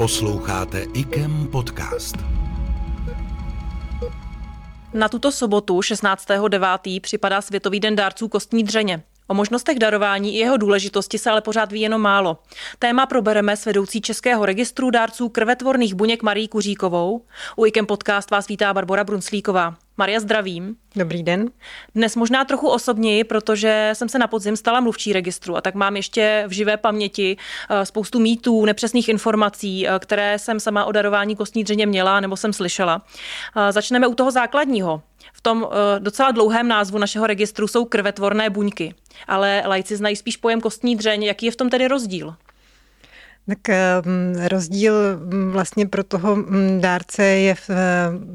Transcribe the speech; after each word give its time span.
Posloucháte 0.00 0.82
IKEM 0.94 1.48
podcast. 1.52 2.16
Na 4.94 5.08
tuto 5.08 5.32
sobotu 5.32 5.80
16.9. 5.80 7.00
připadá 7.00 7.40
Světový 7.40 7.80
den 7.80 7.96
dárců 7.96 8.28
kostní 8.28 8.64
dřeně. 8.64 9.02
O 9.26 9.34
možnostech 9.34 9.78
darování 9.78 10.34
i 10.34 10.38
jeho 10.38 10.56
důležitosti 10.56 11.18
se 11.18 11.30
ale 11.30 11.40
pořád 11.40 11.72
ví 11.72 11.80
jenom 11.80 12.00
málo. 12.00 12.38
Téma 12.78 13.06
probereme 13.06 13.56
s 13.56 13.66
vedoucí 13.66 14.00
Českého 14.00 14.46
registru 14.46 14.90
dárců 14.90 15.28
krvetvorných 15.28 15.94
buněk 15.94 16.22
Marí 16.22 16.48
Kuříkovou. 16.48 17.22
U 17.56 17.66
IKEM 17.66 17.86
podcast 17.86 18.30
vás 18.30 18.48
vítá 18.48 18.74
Barbara 18.74 19.04
Brunslíková. 19.04 19.76
Maria, 20.00 20.20
zdravím. 20.20 20.76
Dobrý 20.96 21.22
den. 21.22 21.50
Dnes 21.94 22.16
možná 22.16 22.44
trochu 22.44 22.68
osobněji, 22.68 23.24
protože 23.24 23.90
jsem 23.92 24.08
se 24.08 24.18
na 24.18 24.26
podzim 24.26 24.56
stala 24.56 24.80
mluvčí 24.80 25.12
registru 25.12 25.56
a 25.56 25.60
tak 25.60 25.74
mám 25.74 25.96
ještě 25.96 26.44
v 26.46 26.52
živé 26.52 26.76
paměti 26.76 27.36
eh, 27.70 27.86
spoustu 27.86 28.20
mýtů, 28.20 28.64
nepřesných 28.64 29.08
informací, 29.08 29.88
eh, 29.88 29.98
které 29.98 30.38
jsem 30.38 30.60
sama 30.60 30.84
o 30.84 30.92
darování 30.92 31.36
kostní 31.36 31.64
dřeně 31.64 31.86
měla 31.86 32.20
nebo 32.20 32.36
jsem 32.36 32.52
slyšela. 32.52 33.02
Eh, 33.56 33.72
začneme 33.72 34.06
u 34.06 34.14
toho 34.14 34.30
základního. 34.30 35.02
V 35.32 35.40
tom 35.40 35.68
docela 35.98 36.30
dlouhém 36.30 36.68
názvu 36.68 36.98
našeho 36.98 37.26
registru 37.26 37.68
jsou 37.68 37.84
krvetvorné 37.84 38.50
buňky, 38.50 38.94
ale 39.28 39.62
lajci 39.66 39.96
znají 39.96 40.16
spíš 40.16 40.36
pojem 40.36 40.60
kostní 40.60 40.96
dřeň. 40.96 41.22
Jaký 41.22 41.46
je 41.46 41.52
v 41.52 41.56
tom 41.56 41.70
tedy 41.70 41.88
rozdíl? 41.88 42.34
Tak 43.50 43.68
ehm, 43.68 44.34
rozdíl 44.48 44.94
mm, 45.16 45.50
vlastně 45.50 45.86
pro 45.86 46.04
toho 46.04 46.36
mm, 46.36 46.80
dárce 46.80 47.24
je 47.24 47.54
v, 47.54 47.70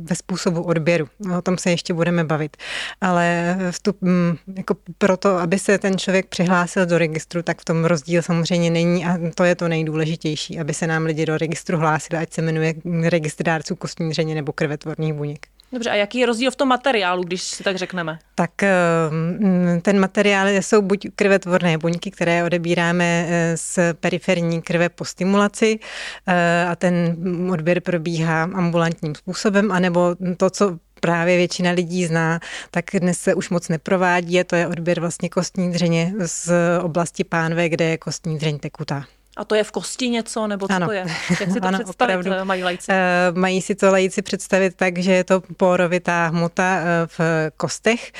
ve 0.04 0.16
způsobu 0.16 0.64
odběru. 0.64 1.08
O 1.38 1.42
tom 1.42 1.58
se 1.58 1.70
ještě 1.72 1.94
budeme 1.94 2.24
bavit. 2.24 2.58
Ale 3.02 3.58
vstup, 3.72 3.98
mm, 4.02 4.38
jako 4.58 4.76
pro 4.98 5.18
to, 5.18 5.38
aby 5.38 5.60
se 5.60 5.78
ten 5.78 5.98
člověk 5.98 6.26
přihlásil 6.26 6.86
do 6.86 6.98
registru, 6.98 7.44
tak 7.44 7.62
v 7.62 7.66
tom 7.66 7.86
rozdíl 7.86 8.22
samozřejmě 8.22 8.70
není 8.70 9.06
a 9.06 9.18
to 9.36 9.44
je 9.44 9.56
to 9.56 9.68
nejdůležitější, 9.68 10.60
aby 10.60 10.74
se 10.74 10.88
nám 10.88 11.06
lidi 11.06 11.26
do 11.26 11.38
registru 11.38 11.78
hlásili, 11.78 12.22
ať 12.22 12.34
se 12.34 12.42
jmenuje 12.42 12.74
registr 13.04 13.44
dárců 13.44 13.76
kostní 13.76 14.10
dřeně 14.10 14.36
nebo 14.36 14.52
krvetvorných 14.52 15.14
buněk. 15.14 15.55
Dobře, 15.72 15.90
a 15.90 15.96
jaký 15.96 16.20
je 16.20 16.26
rozdíl 16.26 16.52
v 16.52 16.56
tom 16.56 16.68
materiálu, 16.68 17.24
když 17.24 17.42
si 17.42 17.64
tak 17.64 17.76
řekneme? 17.76 18.20
Tak 18.36 18.64
ehm, 18.64 19.82
ten 19.82 20.00
materiál 20.00 20.48
jsou 20.48 20.82
buď 20.82 21.08
krvetvorné 21.16 21.78
buňky, 21.78 22.12
které 22.12 22.44
odebíráme 22.44 23.28
eh, 23.30 23.58
z 23.58 23.80
periferní 23.94 24.62
krve 24.62 24.90
po 24.90 25.06
stimulaci 25.06 25.80
eh, 26.28 26.66
a 26.66 26.76
ten 26.76 27.16
odběr 27.52 27.82
probíhá 27.82 28.44
ambulantním 28.44 29.16
způsobem, 29.16 29.72
anebo 29.72 30.16
to, 30.38 30.50
co 30.50 30.78
právě 31.00 31.38
většina 31.38 31.72
lidí 31.72 32.06
zná, 32.06 32.40
tak 32.72 32.86
dnes 32.94 33.20
se 33.20 33.34
už 33.34 33.50
moc 33.50 33.70
neprovádí 33.70 34.40
a 34.40 34.44
to 34.44 34.56
je 34.56 34.68
odběr 34.68 35.00
vlastně 35.00 35.30
kostní 35.30 35.72
dřeně 35.72 36.14
z 36.26 36.52
oblasti 36.82 37.24
pánve, 37.24 37.70
kde 37.70 37.86
je 37.86 37.98
kostní 37.98 38.38
dřeň 38.38 38.60
tekutá. 38.60 39.06
A 39.38 39.46
to 39.46 39.56
je 39.56 39.64
v 39.64 39.72
kosti 39.72 40.10
něco, 40.10 40.48
nebo 40.48 40.68
co 40.68 40.74
ano. 40.74 40.88
to 40.88 40.92
je? 40.92 41.06
Jak 41.40 41.52
si 41.52 41.60
to 41.60 41.68
ano, 41.68 41.80
představit 41.84 42.16
opravdu. 42.16 42.32
Eh, 42.34 42.46
mají 42.46 42.64
lajci? 42.64 42.92
Uh, 42.92 43.38
mají 43.38 43.62
si 43.62 43.76
to 43.76 43.92
lajci 43.92 44.22
představit 44.22 44.76
tak, 44.76 44.98
že 44.98 45.12
je 45.12 45.24
to 45.24 45.42
porovitá 45.58 46.28
hmota 46.28 46.78
uh, 46.78 46.88
v 47.08 47.20
kostech. 47.58 48.12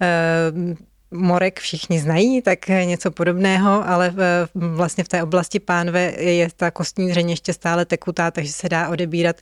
Uh, 0.00 0.76
morek 1.12 1.60
všichni 1.60 2.00
znají, 2.00 2.42
tak 2.42 2.68
něco 2.68 3.10
podobného, 3.10 3.88
ale 3.88 4.14
vlastně 4.54 5.04
v 5.04 5.08
té 5.08 5.22
oblasti 5.22 5.60
pánve 5.60 6.12
je 6.18 6.48
ta 6.56 6.70
kostní 6.70 7.10
dřeň 7.10 7.30
ještě 7.30 7.52
stále 7.52 7.84
tekutá, 7.84 8.30
takže 8.30 8.52
se 8.52 8.68
dá 8.68 8.88
odebírat 8.88 9.36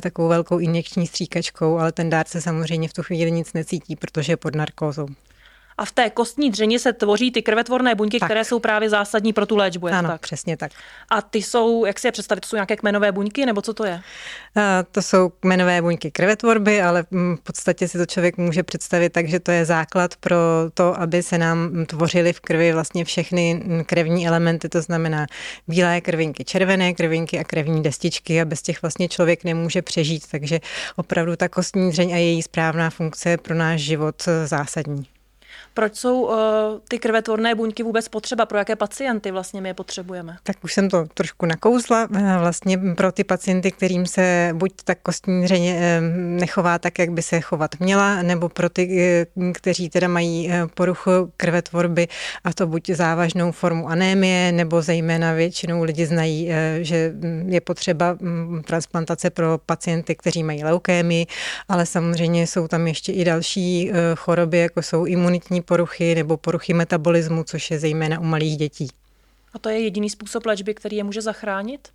takovou 0.00 0.28
velkou 0.28 0.58
injekční 0.58 1.06
stříkačkou, 1.06 1.78
ale 1.78 1.92
ten 1.92 2.10
dárce 2.10 2.40
samozřejmě 2.40 2.88
v 2.88 2.92
tu 2.92 3.02
chvíli 3.02 3.30
nic 3.30 3.52
necítí, 3.52 3.96
protože 3.96 4.32
je 4.32 4.36
pod 4.36 4.54
narkózou. 4.54 5.06
A 5.78 5.84
v 5.84 5.92
té 5.92 6.10
kostní 6.10 6.50
dřeni 6.50 6.78
se 6.78 6.92
tvoří 6.92 7.30
ty 7.30 7.42
krvetvorné 7.42 7.94
buňky, 7.94 8.18
tak. 8.18 8.26
které 8.26 8.44
jsou 8.44 8.58
právě 8.58 8.90
zásadní 8.90 9.32
pro 9.32 9.46
tu 9.46 9.56
léčbu. 9.56 9.88
ano, 9.88 10.08
tak? 10.08 10.20
přesně 10.20 10.56
tak. 10.56 10.72
A 11.10 11.22
ty 11.22 11.42
jsou, 11.42 11.84
jak 11.84 11.98
si 11.98 12.06
je 12.08 12.12
představit, 12.12 12.40
to 12.40 12.48
jsou 12.48 12.56
nějaké 12.56 12.76
kmenové 12.76 13.12
buňky, 13.12 13.46
nebo 13.46 13.62
co 13.62 13.74
to 13.74 13.84
je? 13.84 14.00
A 14.56 14.82
to 14.82 15.02
jsou 15.02 15.28
kmenové 15.28 15.82
buňky 15.82 16.10
krvetvorby, 16.10 16.82
ale 16.82 17.04
v 17.10 17.40
podstatě 17.42 17.88
si 17.88 17.98
to 17.98 18.06
člověk 18.06 18.36
může 18.36 18.62
představit 18.62 19.12
tak, 19.12 19.28
že 19.28 19.40
to 19.40 19.50
je 19.50 19.64
základ 19.64 20.16
pro 20.16 20.36
to, 20.74 21.00
aby 21.00 21.22
se 21.22 21.38
nám 21.38 21.86
tvořily 21.86 22.32
v 22.32 22.40
krvi 22.40 22.72
vlastně 22.72 23.04
všechny 23.04 23.62
krevní 23.86 24.28
elementy, 24.28 24.68
to 24.68 24.82
znamená 24.82 25.26
bílé 25.68 26.00
krvinky, 26.00 26.44
červené 26.44 26.94
krvinky 26.94 27.38
a 27.38 27.44
krevní 27.44 27.82
destičky 27.82 28.40
a 28.40 28.44
bez 28.44 28.62
těch 28.62 28.82
vlastně 28.82 29.08
člověk 29.08 29.44
nemůže 29.44 29.82
přežít, 29.82 30.26
takže 30.30 30.60
opravdu 30.96 31.36
ta 31.36 31.48
kostní 31.48 31.90
dřeň 31.90 32.12
a 32.12 32.16
její 32.16 32.42
správná 32.42 32.90
funkce 32.90 33.30
je 33.30 33.38
pro 33.38 33.54
náš 33.54 33.80
život 33.80 34.22
zásadní. 34.44 35.11
Proč 35.74 35.96
jsou 35.96 36.22
uh, 36.22 36.34
ty 36.88 36.98
krvetvorné 36.98 37.54
buňky 37.54 37.82
vůbec 37.82 38.08
potřeba? 38.08 38.46
Pro 38.46 38.58
jaké 38.58 38.76
pacienty 38.76 39.30
vlastně 39.30 39.60
my 39.60 39.68
je 39.68 39.74
potřebujeme? 39.74 40.36
Tak 40.42 40.64
už 40.64 40.72
jsem 40.72 40.88
to 40.88 41.04
trošku 41.14 41.46
nakouzla. 41.46 42.08
Eh, 42.16 42.38
vlastně 42.38 42.78
pro 42.96 43.12
ty 43.12 43.24
pacienty, 43.24 43.70
kterým 43.70 44.06
se 44.06 44.50
buď 44.52 44.72
tak 44.84 44.98
kostní 45.02 45.42
dřeně 45.42 45.78
eh, 45.80 46.00
nechová 46.40 46.78
tak, 46.78 46.98
jak 46.98 47.10
by 47.10 47.22
se 47.22 47.40
chovat 47.40 47.70
měla, 47.80 48.22
nebo 48.22 48.48
pro 48.48 48.68
ty, 48.68 49.26
kteří 49.54 49.90
teda 49.90 50.08
mají 50.08 50.50
poruchu 50.74 51.10
krvetvorby, 51.36 52.08
a 52.44 52.52
to 52.52 52.66
buď 52.66 52.90
závažnou 52.90 53.52
formu 53.52 53.88
anémie, 53.88 54.52
nebo 54.52 54.82
zejména 54.82 55.32
většinou 55.32 55.82
lidi 55.82 56.06
znají, 56.06 56.50
že 56.80 57.12
je 57.46 57.60
potřeba 57.60 58.16
mm, 58.20 58.62
transplantace 58.66 59.30
pro 59.30 59.58
pacienty, 59.66 60.14
kteří 60.14 60.42
mají 60.42 60.64
leukémii, 60.64 61.26
ale 61.68 61.86
samozřejmě 61.86 62.46
jsou 62.46 62.68
tam 62.68 62.86
ještě 62.86 63.12
i 63.12 63.24
další 63.24 63.90
choroby, 64.16 64.58
jako 64.58 64.82
jsou 64.82 65.04
imunitní 65.04 65.61
poruchy 65.62 66.14
nebo 66.14 66.36
poruchy 66.36 66.74
metabolismu, 66.74 67.44
což 67.44 67.70
je 67.70 67.78
zejména 67.78 68.20
u 68.20 68.24
malých 68.24 68.56
dětí. 68.56 68.88
A 69.54 69.58
to 69.58 69.68
je 69.68 69.80
jediný 69.80 70.10
způsob 70.10 70.46
léčby, 70.46 70.74
který 70.74 70.96
je 70.96 71.04
může 71.04 71.22
zachránit? 71.22 71.88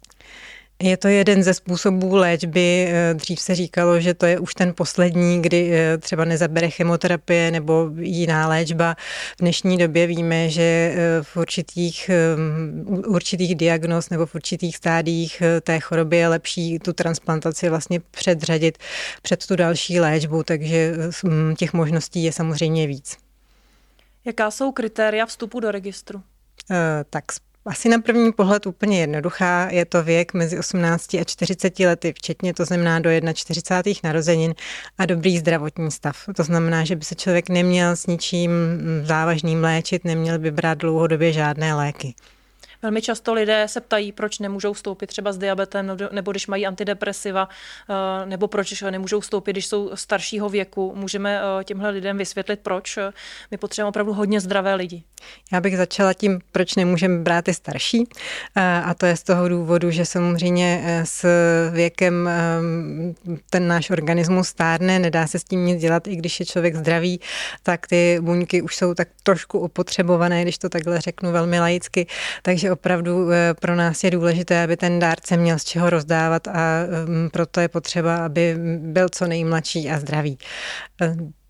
Je 0.84 0.98
to 0.98 1.08
jeden 1.08 1.44
ze 1.44 1.54
způsobů 1.54 2.16
léčby. 2.16 2.94
Dřív 3.14 3.40
se 3.40 3.56
říkalo, 3.56 4.00
že 4.00 4.14
to 4.14 4.26
je 4.26 4.40
už 4.40 4.54
ten 4.54 4.74
poslední, 4.74 5.42
kdy 5.42 5.72
eh, 5.74 5.98
třeba 5.98 6.26
nezabere 6.26 6.70
chemoterapie 6.70 7.52
nebo 7.52 7.90
jiná 8.00 8.48
léčba. 8.48 8.96
V 9.38 9.42
dnešní 9.42 9.78
době 9.78 10.08
víme, 10.08 10.50
že 10.50 10.62
eh, 10.62 10.98
v 11.22 11.38
určitých, 11.38 12.10
eh, 12.10 13.08
určitých 13.08 13.56
diagnóz 13.56 14.10
nebo 14.10 14.26
v 14.26 14.36
určitých 14.36 14.78
stádiích 14.78 15.42
té 15.62 15.80
choroby 15.80 16.18
je 16.18 16.28
lepší 16.28 16.80
tu 16.80 16.94
transplantaci 16.94 17.70
vlastně 17.70 18.00
předřadit 18.12 18.78
před 19.22 19.46
tu 19.46 19.56
další 19.56 20.00
léčbu, 20.00 20.44
takže 20.44 20.94
těch 21.58 21.74
možností 21.74 22.24
je 22.24 22.32
samozřejmě 22.32 22.88
víc. 22.88 23.27
Jaká 24.28 24.52
jsou 24.52 24.72
kritéria 24.72 25.26
vstupu 25.26 25.60
do 25.60 25.72
registru? 25.72 26.22
E, 26.72 27.04
tak 27.10 27.24
asi 27.66 27.90
na 27.90 28.00
první 28.00 28.32
pohled 28.32 28.66
úplně 28.66 29.00
jednoduchá. 29.00 29.70
Je 29.72 29.86
to 29.86 30.04
věk 30.04 30.34
mezi 30.34 30.60
18 30.60 31.14
a 31.14 31.24
40 31.24 31.80
lety, 31.80 32.14
včetně 32.14 32.54
to 32.54 32.66
znamená 32.66 33.00
do 33.00 33.10
41. 33.34 34.10
narozenin 34.10 34.54
a 34.98 35.06
dobrý 35.06 35.38
zdravotní 35.38 35.92
stav. 35.92 36.18
To 36.36 36.44
znamená, 36.44 36.86
že 36.86 36.96
by 36.96 37.06
se 37.06 37.16
člověk 37.16 37.50
neměl 37.50 37.96
s 37.96 38.08
ničím 38.08 38.52
závažným 39.04 39.64
léčit, 39.64 40.06
neměl 40.06 40.40
by 40.40 40.52
brát 40.52 40.78
dlouhodobě 40.78 41.34
žádné 41.34 41.74
léky. 41.74 42.16
Velmi 42.82 43.02
často 43.02 43.34
lidé 43.34 43.68
se 43.68 43.82
ptají, 43.82 44.12
proč 44.12 44.40
nemůžou 44.40 44.74
vstoupit 44.74 45.08
třeba 45.08 45.32
s 45.32 45.38
diabetem, 45.38 45.98
nebo 46.12 46.32
když 46.32 46.48
mají 46.48 46.68
antidepresiva, 46.68 47.50
eh, 47.90 48.26
nebo 48.26 48.48
proč 48.48 48.82
nemůžou 48.82 49.20
vstoupit, 49.20 49.52
když 49.52 49.66
jsou 49.66 49.92
staršího 49.94 50.50
věku. 50.50 50.94
Můžeme 50.96 51.42
eh, 51.42 51.64
těmhle 51.64 51.90
lidem 51.90 52.18
vysvětlit, 52.18 52.60
proč. 52.64 52.98
My 53.52 53.58
potřebujeme 53.58 53.90
opravdu 53.90 54.14
hodně 54.14 54.40
zdravé 54.40 54.76
lidi. 54.76 55.04
Já 55.52 55.62
bych 55.62 55.78
začala 55.78 56.14
tím, 56.14 56.40
proč 56.52 56.76
nemůžeme 56.76 57.20
brát 57.20 57.46
ty 57.46 57.54
starší. 57.54 58.10
Eh, 58.56 58.82
a 58.86 58.94
to 58.94 59.06
je 59.06 59.18
z 59.18 59.24
toho 59.24 59.50
důvodu, 59.50 59.92
že 59.92 60.06
samozřejmě 60.06 61.02
s 61.04 61.26
věkem 61.72 62.30
ten 63.50 63.68
náš 63.68 63.90
organismus 63.90 64.48
stárne, 64.48 65.00
nedá 65.00 65.28
se 65.28 65.40
s 65.40 65.44
tím 65.44 65.66
nic 65.66 65.82
dělat, 65.82 66.08
i 66.08 66.16
když 66.16 66.40
je 66.40 66.46
člověk 66.46 66.76
zdravý, 66.76 67.20
tak 67.64 67.88
ty 67.88 68.18
buňky 68.22 68.62
už 68.62 68.76
jsou 68.76 68.94
tak 68.94 69.08
trošku 69.24 69.60
opotřebované, 69.60 70.42
když 70.42 70.58
to 70.58 70.70
takhle 70.70 71.02
řeknu 71.02 71.32
velmi 71.32 71.60
laicky. 71.60 72.08
Takže 72.42 72.67
takže 72.68 72.72
opravdu 72.74 73.32
eh, 73.32 73.54
pro 73.54 73.76
nás 73.76 74.04
je 74.04 74.12
důležité, 74.12 74.64
aby 74.64 74.78
ten 74.78 75.00
dárce 75.00 75.38
měl 75.38 75.60
z 75.60 75.64
čeho 75.64 75.90
rozdávat 75.90 76.48
a 76.48 76.84
mm, 77.06 77.30
proto 77.30 77.60
je 77.60 77.68
potřeba, 77.68 78.26
aby 78.26 78.56
byl 78.80 79.10
co 79.10 79.28
nejmladší 79.28 79.90
a 79.90 80.00
zdravý. 80.00 80.38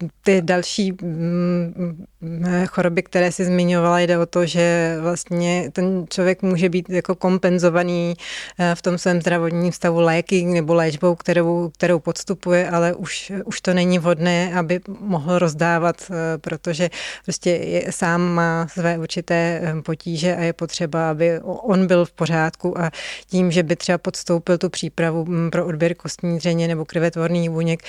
Eh, 0.03 0.07
ty 0.23 0.41
další 0.41 0.91
mm, 0.91 2.05
mm, 2.21 2.65
choroby, 2.67 3.03
které 3.03 3.31
si 3.31 3.45
zmiňovala, 3.45 3.99
jde 3.99 4.17
o 4.17 4.25
to, 4.25 4.45
že 4.45 4.97
vlastně 5.01 5.69
ten 5.73 6.05
člověk 6.09 6.41
může 6.41 6.69
být 6.69 6.89
jako 6.89 7.15
kompenzovaný 7.15 8.13
eh, 8.59 8.75
v 8.75 8.81
tom 8.81 8.97
svém 8.97 9.21
zdravotním 9.21 9.71
stavu 9.71 9.99
léky 9.99 10.45
nebo 10.45 10.73
léčbou, 10.73 11.15
kterou, 11.15 11.69
kterou 11.69 11.99
podstupuje, 11.99 12.69
ale 12.69 12.94
už, 12.94 13.31
už 13.45 13.61
to 13.61 13.73
není 13.73 13.99
vhodné, 13.99 14.53
aby 14.55 14.79
mohl 14.99 15.39
rozdávat, 15.39 15.95
eh, 16.09 16.38
protože 16.38 16.89
prostě 17.23 17.50
je, 17.50 17.91
sám 17.91 18.21
má 18.21 18.67
své 18.67 18.97
určité 18.97 19.61
potíže 19.85 20.35
a 20.35 20.41
je 20.41 20.53
potřeba, 20.53 21.09
aby 21.11 21.39
on 21.43 21.88
byl 21.88 22.05
v 22.05 22.11
pořádku 22.11 22.79
a 22.79 22.91
tím, 23.27 23.51
že 23.51 23.63
by 23.63 23.75
třeba 23.75 23.97
podstoupil 23.97 24.57
tu 24.57 24.69
přípravu 24.69 25.25
mm, 25.25 25.51
pro 25.51 25.65
odběr 25.65 25.95
kostní 25.95 26.38
dřeně 26.38 26.67
nebo 26.67 26.85
krvetvorných 26.85 27.50
buněk, 27.50 27.83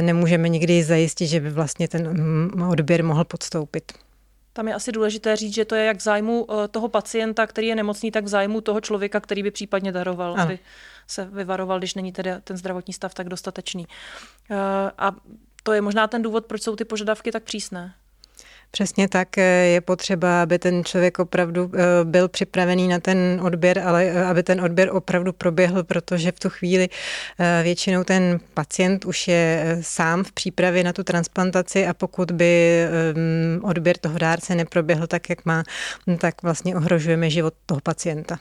nemůžeme 0.00 0.48
nikdy 0.48 0.82
zajistit, 0.82 1.26
že 1.26 1.40
by 1.40 1.49
vlastně 1.50 1.88
ten 1.88 2.10
mm, 2.10 2.62
odběr 2.62 3.04
mohl 3.04 3.24
podstoupit. 3.24 3.92
Tam 4.52 4.68
je 4.68 4.74
asi 4.74 4.92
důležité 4.92 5.36
říct, 5.36 5.54
že 5.54 5.64
to 5.64 5.74
je 5.74 5.84
jak 5.84 5.96
v 5.96 6.00
zájmu 6.00 6.46
eh, 6.50 6.68
toho 6.68 6.88
pacienta, 6.88 7.46
který 7.46 7.66
je 7.66 7.76
nemocný, 7.76 8.10
tak 8.10 8.24
v 8.24 8.28
zájmu 8.28 8.60
toho 8.60 8.80
člověka, 8.80 9.20
který 9.20 9.42
by 9.42 9.50
případně 9.50 9.92
daroval, 9.92 10.32
ano. 10.32 10.42
aby 10.42 10.58
se 11.06 11.24
vyvaroval, 11.24 11.78
když 11.78 11.94
není 11.94 12.12
tedy 12.12 12.30
ten 12.44 12.56
zdravotní 12.56 12.94
stav 12.94 13.14
tak 13.14 13.28
dostatečný. 13.28 13.86
Eh, 14.50 14.56
a 14.98 15.16
to 15.62 15.72
je 15.72 15.80
možná 15.80 16.06
ten 16.06 16.22
důvod, 16.22 16.46
proč 16.46 16.62
jsou 16.62 16.76
ty 16.76 16.84
požadavky 16.84 17.32
tak 17.32 17.42
přísné. 17.42 17.94
Přesně 18.70 19.08
tak 19.08 19.38
eh, 19.38 19.42
je 19.66 19.80
potřeba, 19.80 20.42
aby 20.42 20.58
ten 20.58 20.84
člověk 20.84 21.18
opravdu 21.18 21.72
eh, 21.74 22.04
byl 22.04 22.28
připravený 22.28 22.88
na 22.88 23.00
ten 23.00 23.40
odběr, 23.42 23.78
ale 23.78 24.04
eh, 24.04 24.24
aby 24.24 24.42
ten 24.42 24.60
odběr 24.60 24.88
opravdu 24.92 25.32
proběhl, 25.32 25.84
protože 25.84 26.32
v 26.32 26.40
tu 26.40 26.48
chvíli 26.48 26.88
většinou 27.62 28.04
ten 28.04 28.40
pacient 28.54 29.04
už 29.04 29.28
je 29.28 29.78
sám 29.80 30.24
v 30.24 30.32
přípravě 30.32 30.84
na 30.84 30.92
tu 30.92 31.02
transplantaci 31.04 31.86
a 31.86 31.94
pokud 31.94 32.30
by 32.30 32.84
odběr 33.62 33.96
toho 33.98 34.18
dárce 34.18 34.54
neproběhl 34.54 35.06
tak, 35.06 35.30
jak 35.30 35.44
má, 35.44 35.62
tak 36.18 36.42
vlastně 36.42 36.76
ohrožujeme 36.76 37.30
život 37.30 37.54
toho 37.66 37.80
pacienta 37.80 38.38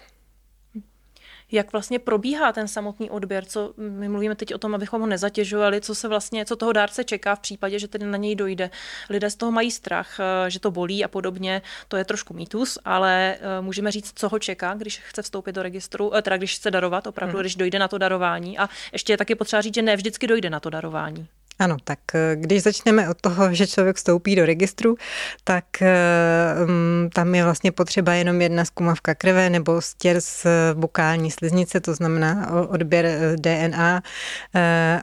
jak 1.51 1.71
vlastně 1.71 1.99
probíhá 1.99 2.51
ten 2.53 2.67
samotný 2.67 3.09
odběr, 3.09 3.45
co 3.45 3.73
my 3.77 4.09
mluvíme 4.09 4.35
teď 4.35 4.53
o 4.53 4.57
tom, 4.57 4.75
abychom 4.75 5.01
ho 5.01 5.07
nezatěžovali, 5.07 5.81
co 5.81 5.95
se 5.95 6.07
vlastně, 6.07 6.45
co 6.45 6.55
toho 6.55 6.73
dárce 6.73 7.03
čeká 7.03 7.35
v 7.35 7.39
případě, 7.39 7.79
že 7.79 7.87
tedy 7.87 8.05
na 8.05 8.17
něj 8.17 8.35
dojde. 8.35 8.69
Lidé 9.09 9.29
z 9.29 9.35
toho 9.35 9.51
mají 9.51 9.71
strach, 9.71 10.19
eh, 10.19 10.49
že 10.49 10.59
to 10.59 10.71
bolí 10.71 11.03
a 11.03 11.07
podobně, 11.07 11.61
to 11.87 11.97
je 11.97 12.05
trošku 12.05 12.33
mýtus, 12.33 12.77
ale 12.85 13.35
eh, 13.35 13.61
můžeme 13.61 13.91
říct, 13.91 14.11
co 14.15 14.29
ho 14.29 14.39
čeká, 14.39 14.73
když 14.73 14.99
chce 14.99 15.21
vstoupit 15.21 15.51
do 15.51 15.63
registru, 15.63 16.15
eh, 16.15 16.21
teda 16.21 16.37
když 16.37 16.55
chce 16.55 16.71
darovat, 16.71 17.07
opravdu, 17.07 17.37
hmm. 17.37 17.41
když 17.41 17.55
dojde 17.55 17.79
na 17.79 17.87
to 17.87 17.97
darování. 17.97 18.57
A 18.57 18.69
ještě 18.93 19.13
je 19.13 19.17
taky 19.17 19.35
potřeba 19.35 19.61
říct, 19.61 19.75
že 19.75 19.81
ne 19.81 19.95
vždycky 19.95 20.27
dojde 20.27 20.49
na 20.49 20.59
to 20.59 20.69
darování. 20.69 21.27
Ano, 21.59 21.77
tak 21.83 21.99
eh, 22.13 22.35
když 22.35 22.63
začneme 22.63 23.09
od 23.09 23.21
toho, 23.21 23.53
že 23.53 23.67
člověk 23.67 23.95
vstoupí 23.95 24.35
do 24.35 24.45
registru, 24.45 24.95
tak 25.43 25.65
um, 25.81 27.09
tam 27.13 27.35
je 27.35 27.43
vlastně 27.43 27.71
potřeba 27.71 28.13
jenom 28.13 28.41
jedna 28.41 28.65
zkumavka 28.65 29.15
krve 29.15 29.49
nebo 29.49 29.81
stěr 29.81 30.21
z 30.21 30.47
bukální 30.73 31.31
sliznice, 31.31 31.79
to 31.79 31.93
znamená 31.93 32.51
odběr 32.69 33.35
DNA 33.35 34.01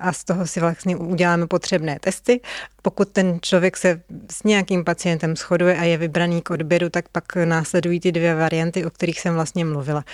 a 0.00 0.12
z 0.12 0.25
toho 0.25 0.47
si 0.47 0.61
vlastně 0.61 0.97
uděláme 0.97 1.47
potřebné 1.47 1.99
testy 2.00 2.41
pokud 2.87 3.08
ten 3.08 3.38
člověk 3.43 3.76
se 3.76 4.00
s 4.31 4.43
nějakým 4.44 4.85
pacientem 4.85 5.37
shoduje 5.37 5.76
a 5.76 5.85
je 5.85 5.97
vybraný 5.97 6.43
k 6.43 6.50
odběru, 6.50 6.88
tak 6.88 7.08
pak 7.08 7.25
následují 7.44 8.00
ty 8.00 8.12
dvě 8.12 8.35
varianty, 8.35 8.87
o 8.87 8.91
kterých 8.91 9.20
jsem 9.20 9.35
vlastně 9.35 9.64
mluvila. 9.64 10.05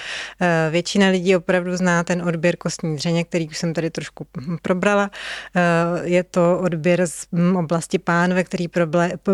Eh, 0.41 0.71
většina 0.71 1.09
lidí 1.09 1.37
opravdu 1.37 1.77
zná 1.77 2.05
ten 2.05 2.23
odběr 2.23 2.56
kostní 2.56 2.97
dřeně, 2.97 3.25
který 3.25 3.49
už 3.49 3.59
jsem 3.59 3.75
tady 3.75 3.91
trošku 3.91 4.27
probrala. 4.62 5.11
Eh, 5.56 5.61
je 6.09 6.23
to 6.34 6.58
odběr 6.58 7.06
z 7.06 7.26
oblasti 7.56 7.99
pánve, 7.99 8.44
který 8.44 8.67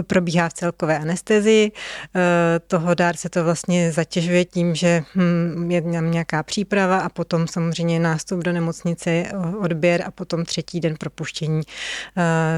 probíhá 0.06 0.48
v 0.48 0.52
celkové 0.52 0.98
anestezii. 0.98 1.72
Eh, 2.16 2.20
toho 2.66 2.94
dárce 2.94 3.28
to 3.28 3.44
vlastně 3.44 3.92
zatěžuje 3.92 4.44
tím, 4.44 4.74
že 4.74 5.02
hm, 5.14 5.70
je 5.70 5.80
nějaká 5.80 6.42
příprava 6.42 6.98
a 6.98 7.08
potom 7.08 7.46
samozřejmě 7.46 8.00
nástup 8.00 8.40
do 8.40 8.52
nemocnice, 8.52 9.24
odběr 9.60 10.02
a 10.06 10.10
potom 10.10 10.44
třetí 10.44 10.80
den 10.80 10.96
propuštění. 10.98 11.62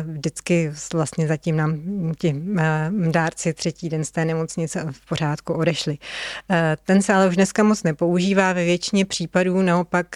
Vždycky 0.07 0.73
vlastně 0.93 1.27
zatím 1.29 1.57
nám 1.57 1.81
ti 2.19 2.43
eh, 2.59 2.91
dárci 3.11 3.53
třetí 3.53 3.89
den 3.89 4.05
z 4.05 4.11
té 4.11 4.25
nemocnice 4.25 4.87
v 4.91 5.09
pořádku 5.09 5.53
odešli. 5.53 5.99
Ten 6.85 7.03
se 7.03 7.15
ale 7.15 7.29
už 7.29 7.37
dneska 7.37 7.63
moc 7.63 7.83
nepoužívá, 7.83 8.53
ve 8.53 8.65
většině 8.65 9.05
případů 9.05 9.63
naopak 9.63 10.07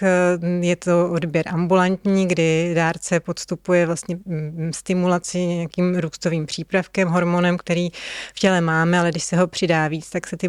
je 0.61 0.77
to 0.77 1.11
odběr 1.11 1.45
ambulantní, 1.49 2.29
kdy 2.29 2.73
dárce 2.75 3.21
podstupuje 3.21 3.87
vlastně 3.87 4.14
mm, 4.25 4.71
stimulaci 4.75 5.39
nějakým 5.47 5.99
růstovým 5.99 6.47
přípravkem, 6.47 7.09
hormonem, 7.09 7.59
který 7.59 7.91
v 8.35 8.39
těle 8.41 8.61
máme, 8.61 8.99
ale 8.99 9.11
když 9.11 9.25
se 9.25 9.37
ho 9.37 9.47
přidá 9.47 9.89
víc, 9.89 10.11
tak 10.11 10.27
se 10.27 10.37
ty 10.37 10.49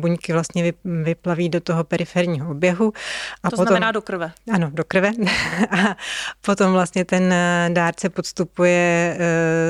buňky 0.00 0.32
vlastně 0.32 0.72
vyplaví 0.84 1.48
do 1.48 1.60
toho 1.60 1.84
periferního 1.84 2.50
oběhu. 2.50 2.92
A 3.42 3.50
to 3.50 3.56
potom, 3.56 3.66
znamená 3.66 3.92
do 3.92 4.02
krve. 4.02 4.32
Ano, 4.52 4.70
do 4.74 4.84
krve. 4.84 5.10
a 5.70 5.96
potom 6.40 6.72
vlastně 6.72 7.04
ten 7.04 7.34
dárce 7.68 8.08
podstupuje 8.08 9.18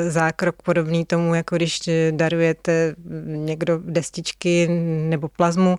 zákrok 0.08 0.62
podobný 0.62 1.04
tomu, 1.04 1.34
jako 1.34 1.56
když 1.56 1.81
darujete 2.10 2.94
někdo 3.25 3.81
destičky 3.84 4.69
nebo 5.08 5.28
plazmu, 5.28 5.78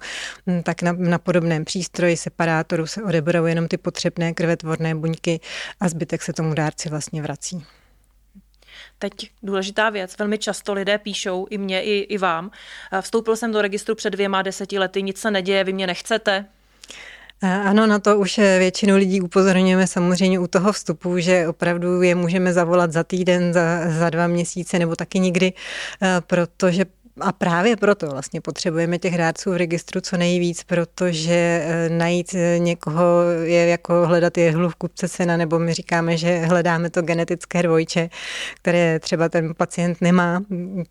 tak 0.63 0.81
na, 0.81 0.91
na 0.91 1.17
podobném 1.17 1.65
přístroji, 1.65 2.17
separátoru 2.17 2.87
se 2.87 3.03
odeberou 3.03 3.45
jenom 3.45 3.67
ty 3.67 3.77
potřebné 3.77 4.33
krvetvorné 4.33 4.95
buňky 4.95 5.39
a 5.79 5.89
zbytek 5.89 6.21
se 6.21 6.33
tomu 6.33 6.53
dárci 6.53 6.89
vlastně 6.89 7.21
vrací. 7.21 7.50
Teď 8.99 9.11
důležitá 9.43 9.89
věc. 9.89 10.17
Velmi 10.19 10.37
často 10.37 10.73
lidé 10.73 10.97
píšou, 10.97 11.47
i 11.49 11.57
mě, 11.57 11.83
i, 11.83 11.99
i 11.99 12.17
vám. 12.17 12.51
Vstoupil 13.01 13.35
jsem 13.35 13.51
do 13.51 13.61
registru 13.61 13.95
před 13.95 14.09
dvěma 14.09 14.41
deseti 14.41 14.79
lety, 14.79 15.03
nic 15.03 15.17
se 15.17 15.31
neděje, 15.31 15.63
vy 15.63 15.73
mě 15.73 15.87
nechcete. 15.87 16.45
Ano, 17.41 17.87
na 17.87 17.99
to 17.99 18.17
už 18.17 18.37
většinu 18.37 18.97
lidí 18.97 19.21
upozorňujeme 19.21 19.87
samozřejmě 19.87 20.39
u 20.39 20.47
toho 20.47 20.71
vstupu, 20.73 21.19
že 21.19 21.47
opravdu 21.47 22.01
je 22.01 22.15
můžeme 22.15 22.53
zavolat 22.53 22.91
za 22.91 23.03
týden, 23.03 23.53
za, 23.53 23.91
za 23.99 24.09
dva 24.09 24.27
měsíce 24.27 24.79
nebo 24.79 24.95
taky 24.95 25.19
nikdy, 25.19 25.53
protože 26.27 26.85
a 27.21 27.31
právě 27.31 27.75
proto 27.75 28.07
vlastně 28.07 28.41
potřebujeme 28.41 28.99
těch 28.99 29.17
dárců 29.17 29.51
v 29.51 29.57
registru 29.57 30.01
co 30.01 30.17
nejvíc, 30.17 30.63
protože 30.63 31.63
eh, 31.63 31.89
najít 31.89 32.33
eh, 32.33 32.59
někoho 32.59 33.21
je 33.43 33.67
jako 33.67 34.07
hledat 34.07 34.37
jehlu 34.37 34.69
v 34.69 34.75
kupce 34.75 35.07
sena, 35.07 35.37
nebo 35.37 35.59
my 35.59 35.73
říkáme, 35.73 36.17
že 36.17 36.39
hledáme 36.39 36.89
to 36.89 37.01
genetické 37.01 37.63
dvojče, 37.63 38.09
které 38.55 38.99
třeba 38.99 39.29
ten 39.29 39.53
pacient 39.55 40.01
nemá, 40.01 40.43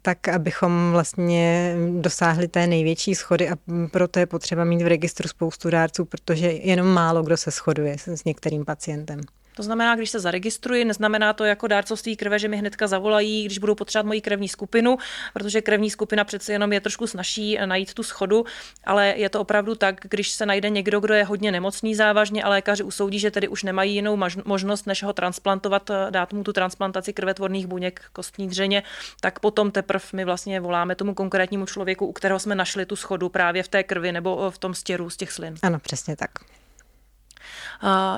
tak 0.03 0.29
abychom 0.29 0.88
vlastně 0.93 1.75
dosáhli 2.00 2.49
té 2.49 2.67
největší 2.67 3.15
schody 3.15 3.50
a 3.50 3.56
proto 3.91 4.19
je 4.19 4.27
potřeba 4.27 4.65
mít 4.65 4.82
v 4.82 4.87
registru 4.87 5.29
spoustu 5.29 5.71
dárců, 5.71 6.05
protože 6.05 6.53
jenom 6.53 6.87
málo 6.87 7.23
kdo 7.23 7.37
se 7.37 7.50
shoduje 7.50 7.97
s 7.99 8.25
některým 8.25 8.65
pacientem. 8.65 9.21
To 9.56 9.62
znamená, 9.62 9.97
když 9.97 10.11
se 10.11 10.20
zaregistruji, 10.20 10.85
neznamená 10.85 11.32
to 11.32 11.44
jako 11.44 11.67
dárcovství 11.67 12.17
krve, 12.17 12.38
že 12.38 12.49
mi 12.49 12.56
hnedka 12.56 12.87
zavolají, 12.87 13.44
když 13.44 13.58
budou 13.58 13.75
potřebovat 13.75 14.06
moji 14.06 14.20
krevní 14.20 14.49
skupinu, 14.49 14.99
protože 15.35 15.62
krevní 15.62 15.91
skupina 15.91 16.25
přece 16.25 16.52
jenom 16.52 16.73
je 16.73 16.81
trošku 16.81 17.06
snažší 17.06 17.58
najít 17.64 17.94
tu 17.94 18.02
schodu, 18.02 18.44
ale 18.85 19.14
je 19.17 19.29
to 19.29 19.41
opravdu 19.41 19.75
tak, 19.75 20.00
když 20.02 20.31
se 20.31 20.47
najde 20.47 20.70
někdo, 20.70 21.00
kdo 21.00 21.14
je 21.14 21.25
hodně 21.25 21.52
nemocný 21.52 21.94
závažně 21.94 22.43
a 22.43 22.49
lékaři 22.49 22.82
usoudí, 22.82 23.19
že 23.19 23.31
tedy 23.31 23.49
už 23.49 23.62
nemají 23.62 23.94
jinou 23.94 24.19
možnost, 24.44 24.87
než 24.87 25.02
ho 25.02 25.12
transplantovat, 25.12 25.91
dát 26.11 26.32
mu 26.32 26.43
tu 26.44 26.53
transplantaci 26.53 27.12
krvetvorných 27.12 27.67
buněk 27.67 28.03
kostní 28.12 28.49
dřeně, 28.49 28.82
tak 29.20 29.41
potom 29.41 29.70
teprve 29.70 30.05
my 30.12 30.25
vlastně 30.25 30.61
voláme 30.61 30.94
tomu 30.94 31.14
konkrétnímu 31.14 31.67
člověku, 31.67 32.06
u 32.06 32.12
kterého 32.12 32.39
jsme 32.39 32.55
našli 32.55 32.86
tu 32.86 32.96
schodu 32.96 33.29
právě 33.29 33.63
v 33.63 33.69
té 33.69 33.82
krvi 33.82 34.13
nebo 34.13 34.51
v 34.51 34.58
tom 34.58 34.75
stěru 34.75 35.10
z 35.10 35.17
těch 35.17 35.32
slin. 35.32 35.55
Ano, 35.63 35.79
přesně 35.79 36.17
tak 36.17 36.31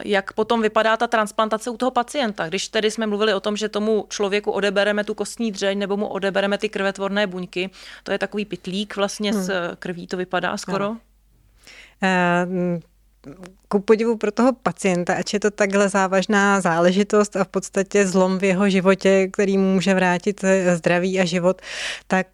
jak 0.04 0.33
potom 0.33 0.62
vypadá 0.62 0.97
ta 0.97 1.07
transplantace 1.07 1.71
u 1.71 1.76
toho 1.76 1.90
pacienta. 1.90 2.49
Když 2.49 2.69
tedy 2.69 2.90
jsme 2.90 3.07
mluvili 3.07 3.35
o 3.35 3.40
tom, 3.40 3.57
že 3.57 3.69
tomu 3.69 4.07
člověku 4.09 4.50
odebereme 4.50 5.04
tu 5.04 5.14
kostní 5.14 5.52
dřeň 5.52 5.78
nebo 5.78 5.97
mu 5.97 6.07
odebereme 6.07 6.59
ty 6.59 6.69
krvetvorné 6.69 7.26
buňky, 7.26 7.71
to 8.02 8.12
je 8.12 8.19
takový 8.19 8.45
pitlík 8.45 8.97
vlastně 8.97 9.33
hmm. 9.33 9.42
s 9.42 9.76
krví, 9.78 10.07
to 10.07 10.16
vypadá 10.16 10.57
skoro. 10.57 10.85
No 10.85 10.99
ku 13.69 13.81
podivu 13.81 14.17
pro 14.17 14.33
toho 14.33 14.52
pacienta, 14.52 15.14
ač 15.14 15.35
je 15.35 15.41
to 15.41 15.50
takhle 15.50 15.88
závažná 15.88 16.61
záležitost 16.61 17.37
a 17.37 17.45
v 17.45 17.49
podstatě 17.49 18.07
zlom 18.07 18.38
v 18.38 18.45
jeho 18.45 18.71
životě, 18.71 19.29
který 19.33 19.59
mu 19.59 19.75
může 19.75 19.95
vrátit 19.95 20.45
eh, 20.45 20.76
zdraví 20.76 21.21
a 21.21 21.25
život, 21.25 21.62
tak 22.07 22.26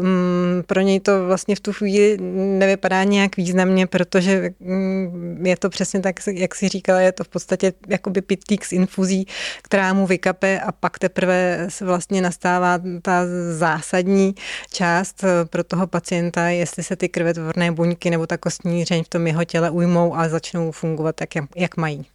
mm, 0.00 0.62
pro 0.66 0.80
něj 0.80 1.00
to 1.00 1.26
vlastně 1.26 1.56
v 1.56 1.60
tu 1.60 1.72
chvíli 1.72 2.16
nevypadá 2.58 3.04
nějak 3.04 3.36
významně, 3.36 3.86
protože 3.86 4.50
mm, 4.60 5.46
je 5.46 5.56
to 5.56 5.70
přesně 5.70 6.00
tak, 6.00 6.16
jak 6.26 6.54
si 6.54 6.68
říkala, 6.68 7.00
je 7.00 7.12
to 7.12 7.24
v 7.24 7.28
podstatě 7.28 7.72
jakoby 7.88 8.20
pitlík 8.22 8.64
s 8.64 8.72
infuzí, 8.72 9.26
která 9.62 9.92
mu 9.92 10.06
vykape 10.06 10.60
a 10.60 10.72
pak 10.72 10.98
teprve 10.98 11.68
vlastně 11.80 12.22
nastává 12.22 12.78
ta 13.02 13.22
zásadní 13.52 14.34
část 14.72 15.24
eh, 15.24 15.44
pro 15.44 15.64
toho 15.64 15.86
pacienta, 15.86 16.48
jestli 16.48 16.82
se 16.82 16.96
ty 16.96 17.08
krvetvorné 17.08 17.72
buňky 17.72 18.10
nebo 18.10 18.26
ta 18.26 18.36
kostní 18.36 18.84
řeň 18.84 19.04
v 19.04 19.08
tom 19.08 19.26
jeho 19.26 19.44
těle 19.44 19.70
ujmou 19.70 20.19
a 20.20 20.28
začnou 20.28 20.72
fungovat 20.72 21.16
tak, 21.16 21.28
jak 21.56 21.76
mají. 21.76 22.06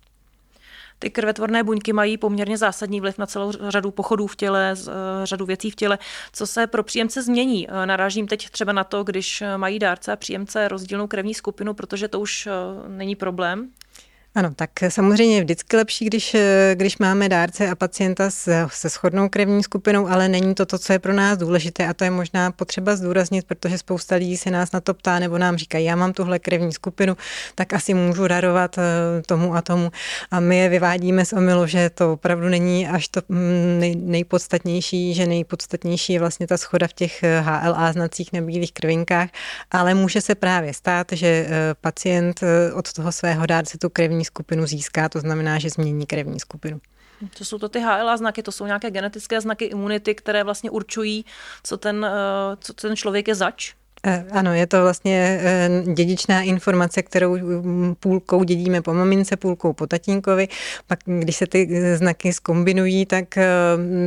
Ty 0.99 1.09
krvetvorné 1.09 1.63
buňky 1.63 1.93
mají 1.93 2.17
poměrně 2.17 2.57
zásadní 2.57 3.01
vliv 3.01 3.17
na 3.17 3.25
celou 3.25 3.51
řadu 3.69 3.91
pochodů 3.91 4.27
v 4.27 4.35
těle, 4.35 4.75
eh, 4.79 4.91
řadu 5.23 5.45
věcí 5.45 5.71
v 5.71 5.75
těle. 5.75 5.99
Co 6.33 6.47
se 6.47 6.67
pro 6.67 6.83
příjemce 6.83 7.23
změní? 7.23 7.67
Eh, 7.69 7.85
narážím 7.85 8.27
teď 8.27 8.49
třeba 8.49 8.71
na 8.71 8.83
to, 8.83 9.03
když 9.03 9.43
mají 9.57 9.79
dárce 9.79 10.11
a 10.11 10.15
příjemce 10.15 10.67
rozdílnou 10.67 11.07
krevní 11.07 11.33
skupinu, 11.33 11.73
protože 11.73 12.07
to 12.07 12.19
už 12.19 12.47
eh, 12.47 12.51
není 12.89 13.15
problém. 13.15 13.69
Ano, 14.35 14.51
tak 14.55 14.69
samozřejmě 14.89 15.35
je 15.35 15.43
vždycky 15.43 15.77
lepší, 15.77 16.05
když, 16.05 16.35
když 16.73 16.97
máme 16.97 17.29
dárce 17.29 17.69
a 17.69 17.75
pacienta 17.75 18.29
se, 18.29 18.67
se 18.71 18.89
shodnou 18.89 19.29
krevní 19.29 19.63
skupinou, 19.63 20.07
ale 20.07 20.29
není 20.29 20.55
to 20.55 20.65
to, 20.65 20.79
co 20.79 20.93
je 20.93 20.99
pro 20.99 21.13
nás 21.13 21.37
důležité 21.37 21.87
a 21.87 21.93
to 21.93 22.03
je 22.03 22.11
možná 22.11 22.51
potřeba 22.51 22.95
zdůraznit, 22.95 23.45
protože 23.47 23.77
spousta 23.77 24.15
lidí 24.15 24.37
se 24.37 24.51
nás 24.51 24.71
na 24.71 24.81
to 24.81 24.93
ptá 24.93 25.19
nebo 25.19 25.37
nám 25.37 25.57
říkají, 25.57 25.85
já 25.85 25.95
mám 25.95 26.13
tuhle 26.13 26.39
krevní 26.39 26.73
skupinu, 26.73 27.17
tak 27.55 27.73
asi 27.73 27.93
můžu 27.93 28.27
darovat 28.27 28.77
eh, 28.77 28.81
tomu 29.25 29.55
a 29.55 29.61
tomu. 29.61 29.91
A 30.31 30.39
my 30.39 30.57
je 30.57 30.69
vyvádíme 30.69 31.25
z 31.25 31.33
omilu, 31.33 31.67
že 31.67 31.89
to 31.89 32.13
opravdu 32.13 32.49
není 32.49 32.87
až 32.87 33.07
to 33.07 33.21
mm, 33.29 33.77
nej, 33.79 33.95
nejpodstatnější, 33.95 35.13
že 35.13 35.27
nejpodstatnější 35.27 36.13
je 36.13 36.19
vlastně 36.19 36.47
ta 36.47 36.57
schoda 36.57 36.87
v 36.87 36.93
těch 36.93 37.23
HLA 37.41 37.91
znacích 37.91 38.33
na 38.33 38.41
bílých 38.41 38.73
krvinkách, 38.73 39.29
ale 39.71 39.93
může 39.93 40.21
se 40.21 40.35
právě 40.35 40.73
stát, 40.73 41.07
že 41.11 41.27
eh, 41.27 41.75
pacient 41.81 42.43
eh, 42.43 42.73
od 42.73 42.93
toho 42.93 43.11
svého 43.11 43.45
dárce 43.45 43.77
tu 43.77 43.89
krevní 43.89 44.24
skupinu 44.25 44.65
získá, 44.65 45.09
to 45.09 45.19
znamená, 45.19 45.59
že 45.59 45.69
změní 45.69 46.05
krevní 46.05 46.39
skupinu. 46.39 46.81
Co 47.31 47.45
jsou 47.45 47.59
to 47.59 47.69
ty 47.69 47.79
HLA 47.79 48.17
znaky? 48.17 48.43
To 48.43 48.51
jsou 48.51 48.65
nějaké 48.65 48.91
genetické 48.91 49.41
znaky 49.41 49.65
imunity, 49.65 50.15
které 50.15 50.43
vlastně 50.43 50.69
určují, 50.69 51.25
co 51.63 51.77
ten, 51.77 52.07
co 52.59 52.73
ten 52.73 52.95
člověk 52.95 53.27
je 53.27 53.35
zač? 53.35 53.73
Eh, 54.07 54.25
ano, 54.31 54.53
je 54.53 54.67
to 54.67 54.81
vlastně 54.81 55.39
eh, 55.41 55.69
dědičná 55.93 56.41
informace, 56.41 57.03
kterou 57.03 57.37
mm, 57.37 57.95
půlkou 57.99 58.43
dědíme 58.43 58.81
po 58.81 58.93
mamince, 58.93 59.37
půlkou 59.37 59.73
po 59.73 59.87
tatínkovi. 59.87 60.47
Pak, 60.87 60.99
když 61.05 61.35
se 61.35 61.47
ty 61.47 61.67
znaky 61.97 62.33
skombinují, 62.33 63.05
tak 63.05 63.37
eh, 63.37 63.45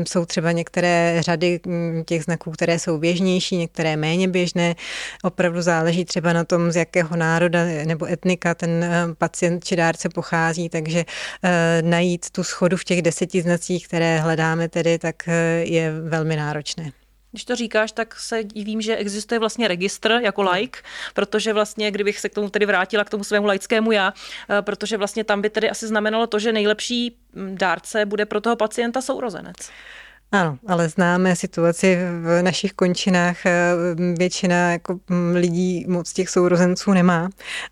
jsou 0.09 0.25
třeba 0.25 0.52
některé 0.52 1.17
řady 1.21 1.61
mm, 1.67 2.02
těch 2.07 2.25
znaků, 2.25 2.50
které 2.50 2.78
jsou 2.78 2.99
běžnější, 2.99 3.57
některé 3.57 3.97
méně 3.97 4.28
běžné. 4.28 4.75
Opravdu 5.23 5.62
záleží 5.62 6.05
třeba 6.05 6.33
na 6.33 6.45
tom, 6.45 6.73
z 6.73 6.76
jakého 6.76 7.17
národa 7.17 7.64
nebo 7.85 8.07
etnika 8.07 8.55
ten 8.55 8.87
pacient 9.19 9.64
či 9.64 9.76
dárce 9.76 10.09
pochází, 10.09 10.69
takže 10.69 11.05
najít 11.83 12.31
tu 12.31 12.45
schodu 12.45 12.76
v 12.76 12.85
těch 12.85 13.02
deseti 13.02 13.43
znacích, 13.43 13.88
které 13.88 14.19
hledáme 14.19 14.69
tedy, 14.69 14.99
tak 14.99 15.28
je 15.62 15.93
velmi 16.00 16.37
náročné. 16.37 16.93
Když 17.38 17.45
to 17.45 17.57
říkáš, 17.57 17.92
tak 17.92 18.21
se 18.21 18.45
divím, 18.45 18.80
že 18.80 18.97
existuje 18.97 19.38
vlastně 19.38 19.68
registr 19.68 20.11
jako 20.23 20.42
like, 20.42 20.78
protože 21.14 21.52
vlastně, 21.52 21.90
kdybych 21.90 22.18
se 22.18 22.28
k 22.28 22.35
tomu 22.35 22.50
tedy 22.50 22.66
vrátila, 22.66 23.04
k 23.04 23.11
tomu 23.11 23.25
svému 23.25 23.47
laickému 23.47 23.92
já, 23.92 24.12
eh, 24.50 24.62
protože 24.62 24.97
vlastně 24.97 25.25
tam 25.25 25.42
by 25.42 25.50
tedy 25.50 25.71
asi 25.71 25.87
znamenalo 25.87 26.26
to, 26.26 26.38
že 26.38 26.52
nejlepší 26.52 27.16
mm, 27.33 27.57
dárce 27.59 28.07
bude 28.07 28.26
pro 28.26 28.40
toho 28.40 28.57
pacienta 28.57 29.02
sourozenec. 29.02 29.57
Ano, 30.33 30.59
ale 30.66 30.88
známe 30.88 31.37
situaci 31.37 31.99
v 32.23 32.42
našich 32.42 32.73
končinách. 32.73 33.47
Eh, 33.47 33.75
většina 34.18 34.73
jako 34.73 34.99
mm, 35.09 35.35
lidí 35.35 35.85
moc 35.88 36.12
těch 36.12 36.28
sourozenců 36.28 36.92
nemá, 36.92 37.28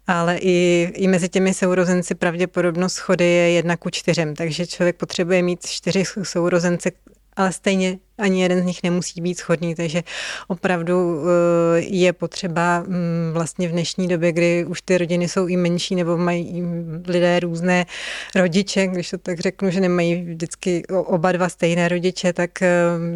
ale 0.06 0.38
i, 0.38 0.88
i 0.94 1.08
mezi 1.08 1.28
těmi 1.28 1.54
sourozenci 1.54 2.14
pravděpodobnost 2.14 2.94
schody 2.94 3.24
je 3.24 3.50
jedna 3.50 3.76
ku 3.76 3.90
čtyřem, 3.90 4.34
takže 4.34 4.66
člověk 4.66 4.96
potřebuje 4.96 5.42
mít 5.42 5.66
čtyři 5.66 6.04
sourozence, 6.22 6.90
ale 7.36 7.52
stejně 7.52 7.98
ani 8.18 8.42
jeden 8.42 8.62
z 8.62 8.64
nich 8.64 8.82
nemusí 8.82 9.20
být 9.20 9.38
schodný, 9.38 9.74
takže 9.74 10.02
opravdu 10.48 11.20
eh, 11.20 11.80
je 11.80 12.12
potřeba 12.12 12.80
mm, 12.80 13.30
vlastně 13.32 13.68
v 13.68 13.72
dnešní 13.72 14.08
době, 14.08 14.32
kdy 14.32 14.64
už 14.64 14.82
ty 14.82 14.98
rodiny 14.98 15.28
jsou 15.28 15.46
i 15.46 15.56
menší 15.56 15.94
nebo 15.94 16.16
mají 16.16 16.62
lidé 17.08 17.40
různé 17.40 17.86
rodiče, 18.34 18.86
když 18.86 19.10
to 19.10 19.18
tak 19.18 19.40
řeknu, 19.40 19.70
že 19.70 19.80
nemají 19.80 20.22
vždycky 20.22 20.86
oba 20.86 21.32
dva 21.32 21.48
stejné 21.48 21.88
rodiče, 21.88 22.32
tak 22.32 22.62
eh, 22.62 22.68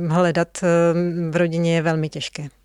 hledat 0.09 0.49
eh, 0.62 0.67
v 1.31 1.37
rodině 1.37 1.75
je 1.75 1.83
velmi 1.83 2.09
těžké. 2.09 2.60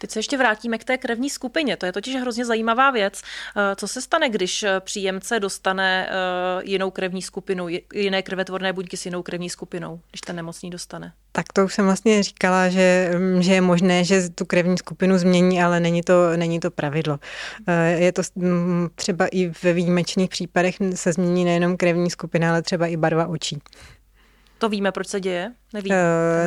Teď 0.00 0.10
se 0.10 0.18
ještě 0.18 0.38
vrátíme 0.38 0.78
k 0.78 0.84
té 0.84 0.98
krevní 0.98 1.30
skupině. 1.30 1.76
To 1.76 1.86
je 1.86 1.92
totiž 1.92 2.16
hrozně 2.16 2.44
zajímavá 2.44 2.90
věc. 2.90 3.22
Eh, 3.56 3.76
co 3.76 3.88
se 3.88 4.02
stane, 4.02 4.28
když 4.28 4.62
eh, 4.62 4.80
příjemce 4.80 5.40
dostane 5.40 6.08
eh, 6.10 6.62
jinou 6.64 6.90
krevní 6.90 7.22
skupinu, 7.22 7.66
jiné 7.94 8.22
krvetvorné 8.22 8.72
buňky 8.72 8.96
s 8.96 9.04
jinou 9.04 9.22
krevní 9.22 9.50
skupinou, 9.50 10.00
když 10.10 10.20
ten 10.20 10.36
nemocný 10.36 10.70
dostane? 10.70 11.12
Tak 11.32 11.52
to 11.52 11.64
už 11.64 11.74
jsem 11.74 11.84
vlastně 11.84 12.22
říkala, 12.22 12.68
že, 12.68 13.10
mm, 13.18 13.42
že 13.42 13.54
je 13.54 13.60
možné, 13.60 14.04
že 14.04 14.30
tu 14.30 14.44
krevní 14.44 14.78
skupinu 14.78 15.18
změní, 15.18 15.62
ale 15.62 15.80
není 15.80 16.02
to, 16.02 16.36
není 16.36 16.60
to 16.60 16.70
pravidlo. 16.70 17.18
Je 17.96 18.12
to 18.12 18.22
mm, 18.34 18.88
třeba 18.94 19.26
i 19.26 19.52
ve 19.62 19.72
výjimečných 19.72 20.30
případech 20.30 20.76
se 20.94 21.12
změní 21.12 21.44
nejenom 21.44 21.76
krevní 21.76 22.10
skupina, 22.10 22.50
ale 22.50 22.62
třeba 22.62 22.86
i 22.86 22.96
barva 22.96 23.26
očí. 23.26 23.58
To 24.60 24.68
víme, 24.68 24.92
proč 24.92 25.08
se 25.08 25.20
děje? 25.20 25.52
Nevím. 25.72 25.92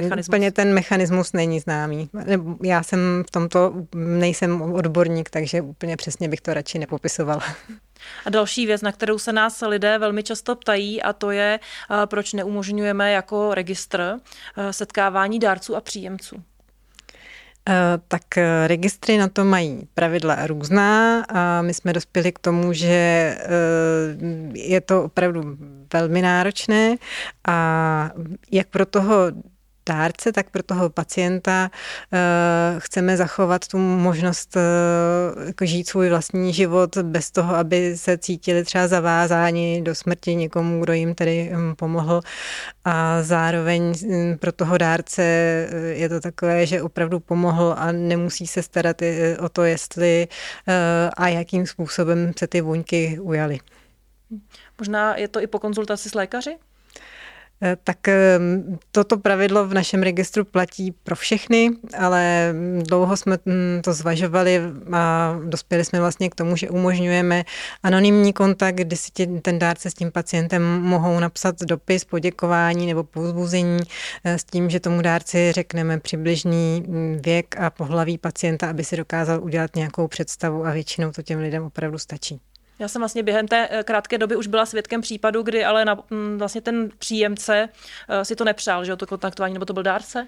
Uh, 0.03 0.09
ten 0.09 0.19
úplně 0.19 0.51
ten 0.51 0.73
mechanismus 0.73 1.33
není 1.33 1.59
známý. 1.59 2.09
Já 2.63 2.83
jsem 2.83 3.23
v 3.27 3.31
tomto, 3.31 3.73
nejsem 3.95 4.61
odborník, 4.61 5.29
takže 5.29 5.61
úplně 5.61 5.97
přesně 5.97 6.29
bych 6.29 6.41
to 6.41 6.53
radši 6.53 6.79
nepopisovala. 6.79 7.43
A 8.25 8.29
další 8.29 8.65
věc, 8.65 8.81
na 8.81 8.91
kterou 8.91 9.19
se 9.19 9.33
nás 9.33 9.63
lidé 9.67 9.97
velmi 9.97 10.23
často 10.23 10.55
ptají, 10.55 11.01
a 11.01 11.13
to 11.13 11.31
je, 11.31 11.59
eh, 11.59 12.07
proč 12.07 12.33
neumožňujeme 12.33 13.11
jako 13.11 13.53
registr 13.53 14.15
eh, 14.57 14.73
setkávání 14.73 15.39
dárců 15.39 15.75
a 15.75 15.81
příjemců. 15.81 16.43
Eh, 17.69 17.99
tak 18.07 18.37
eh, 18.37 18.67
registry 18.67 19.17
na 19.17 19.27
to 19.27 19.45
mají 19.45 19.87
pravidla 19.93 20.47
různá 20.47 21.23
a 21.23 21.61
my 21.61 21.73
jsme 21.73 21.93
dospěli 21.93 22.31
k 22.31 22.39
tomu, 22.39 22.73
že 22.73 22.87
eh, 22.87 23.47
je 24.53 24.81
to 24.81 25.03
opravdu 25.03 25.57
velmi 25.93 26.21
náročné 26.21 26.95
a 27.47 28.11
jak 28.51 28.67
pro 28.67 28.85
toho 28.85 29.15
dárce, 29.85 30.31
tak 30.31 30.49
pro 30.49 30.63
toho 30.63 30.89
pacienta 30.89 31.71
uh, 31.71 32.19
chceme 32.79 33.17
zachovat 33.17 33.67
tu 33.67 33.77
možnost 33.77 34.55
uh, 34.55 35.47
jako 35.47 35.65
žít 35.65 35.87
svůj 35.87 36.09
vlastní 36.09 36.53
život 36.53 36.97
bez 36.97 37.31
toho, 37.31 37.55
aby 37.55 37.97
se 37.97 38.17
cítili 38.17 38.63
třeba 38.63 38.87
zavázáni 38.87 39.81
do 39.81 39.95
smrti 39.95 40.35
někomu, 40.35 40.81
kdo 40.81 40.93
jim 40.93 41.15
tedy 41.15 41.51
um, 41.53 41.75
pomohl. 41.75 42.21
A 42.85 43.23
zároveň 43.23 43.83
um, 43.83 44.37
pro 44.37 44.51
toho 44.51 44.77
dárce 44.77 45.23
uh, 45.71 45.77
je 45.85 46.09
to 46.09 46.19
takové, 46.19 46.65
že 46.65 46.81
opravdu 46.81 47.19
pomohl 47.19 47.75
a 47.77 47.91
nemusí 47.91 48.47
se 48.47 48.63
starat 48.63 49.01
o 49.39 49.49
to, 49.49 49.63
jestli 49.63 50.27
a 51.17 51.27
jakým 51.27 51.67
způsobem 51.67 52.31
se 52.39 52.47
ty 52.47 52.61
buňky 52.61 53.19
ujaly. 53.21 53.59
Možná 54.79 55.17
je 55.17 55.27
to 55.27 55.41
i 55.41 55.47
po 55.47 55.59
konzultaci 55.59 56.09
s 56.09 56.13
lékaři? 56.13 56.57
Eh, 57.63 57.77
tak 57.83 58.07
ehm, 58.07 58.77
toto 58.91 59.17
pravidlo 59.17 59.67
v 59.67 59.73
našem 59.73 60.03
registru 60.03 60.45
platí 60.45 60.91
pro 60.91 61.15
všechny, 61.15 61.71
ale 61.97 62.53
dlouho 62.87 63.17
jsme 63.17 63.37
mm, 63.45 63.81
to 63.83 63.93
zvažovali 63.93 64.61
a 64.91 65.35
dospěli 65.45 65.85
jsme 65.85 65.99
vlastně 65.99 66.29
k 66.29 66.35
tomu, 66.35 66.55
že 66.55 66.69
umožňujeme 66.69 67.43
anonymní 67.83 68.33
kontakt, 68.33 68.75
kdy 68.75 68.97
si 68.97 69.11
ten 69.41 69.59
dárce 69.59 69.89
s 69.89 69.93
tím 69.93 70.11
pacientem 70.11 70.81
mohou 70.81 71.19
napsat 71.19 71.59
dopis, 71.59 72.05
poděkování 72.05 72.87
nebo 72.87 73.03
povzbuzení 73.03 73.79
eh, 74.23 74.37
s 74.37 74.43
tím, 74.43 74.69
že 74.69 74.79
tomu 74.79 75.01
dárci 75.01 75.51
řekneme 75.51 75.99
přibližný 75.99 76.83
mm, 76.87 77.19
věk 77.25 77.55
a 77.59 77.69
pohlaví 77.69 78.17
pacienta, 78.17 78.69
aby 78.69 78.83
si 78.83 78.97
dokázal 78.97 79.43
udělat 79.43 79.75
nějakou 79.75 80.07
představu 80.07 80.65
a 80.65 80.71
většinou 80.71 81.11
to 81.11 81.21
těm 81.21 81.39
lidem 81.39 81.63
opravdu 81.63 81.97
stačí. 81.97 82.39
Já 82.83 82.87
jsem 82.87 83.01
vlastně 83.01 83.23
během 83.23 83.47
té 83.47 83.67
eh, 83.71 83.83
krátké 83.83 84.17
doby 84.17 84.35
už 84.35 84.47
byla 84.47 84.65
svědkem 84.65 85.01
případu, 85.01 85.43
kdy 85.43 85.65
ale 85.65 85.85
na, 85.85 85.97
mm, 86.09 86.37
vlastně 86.37 86.61
ten 86.61 86.89
příjemce 86.97 87.69
eh, 88.09 88.25
si 88.25 88.35
to 88.35 88.43
nepřál, 88.43 88.85
že 88.85 88.95
to 88.95 89.07
kontaktování, 89.07 89.53
nebo 89.53 89.65
to 89.65 89.73
byl 89.73 89.83
dárce? 89.83 90.27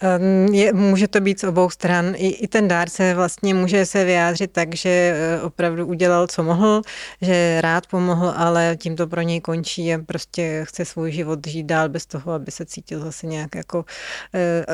Ehm, 0.00 0.54
je, 0.54 0.72
může 0.72 1.08
to 1.08 1.20
být 1.20 1.40
z 1.40 1.44
obou 1.44 1.70
stran. 1.70 2.14
I, 2.16 2.28
I 2.28 2.48
ten 2.48 2.68
dárce 2.68 3.14
vlastně 3.14 3.54
může 3.54 3.86
se 3.86 4.04
vyjádřit 4.04 4.52
tak, 4.52 4.74
že 4.74 4.90
eh, 4.90 5.40
opravdu 5.42 5.86
udělal, 5.86 6.26
co 6.26 6.42
mohl, 6.42 6.82
že 7.22 7.60
rád 7.60 7.86
pomohl, 7.86 8.32
ale 8.36 8.76
tím 8.80 8.96
to 8.96 9.06
pro 9.06 9.20
něj 9.20 9.40
končí 9.40 9.94
a 9.94 9.98
prostě 10.06 10.64
chce 10.68 10.84
svůj 10.84 11.12
život 11.12 11.46
žít 11.46 11.66
dál 11.66 11.88
bez 11.88 12.06
toho, 12.06 12.32
aby 12.32 12.50
se 12.50 12.64
cítil 12.64 13.00
zase 13.00 13.26
nějak 13.26 13.54
jako 13.54 13.84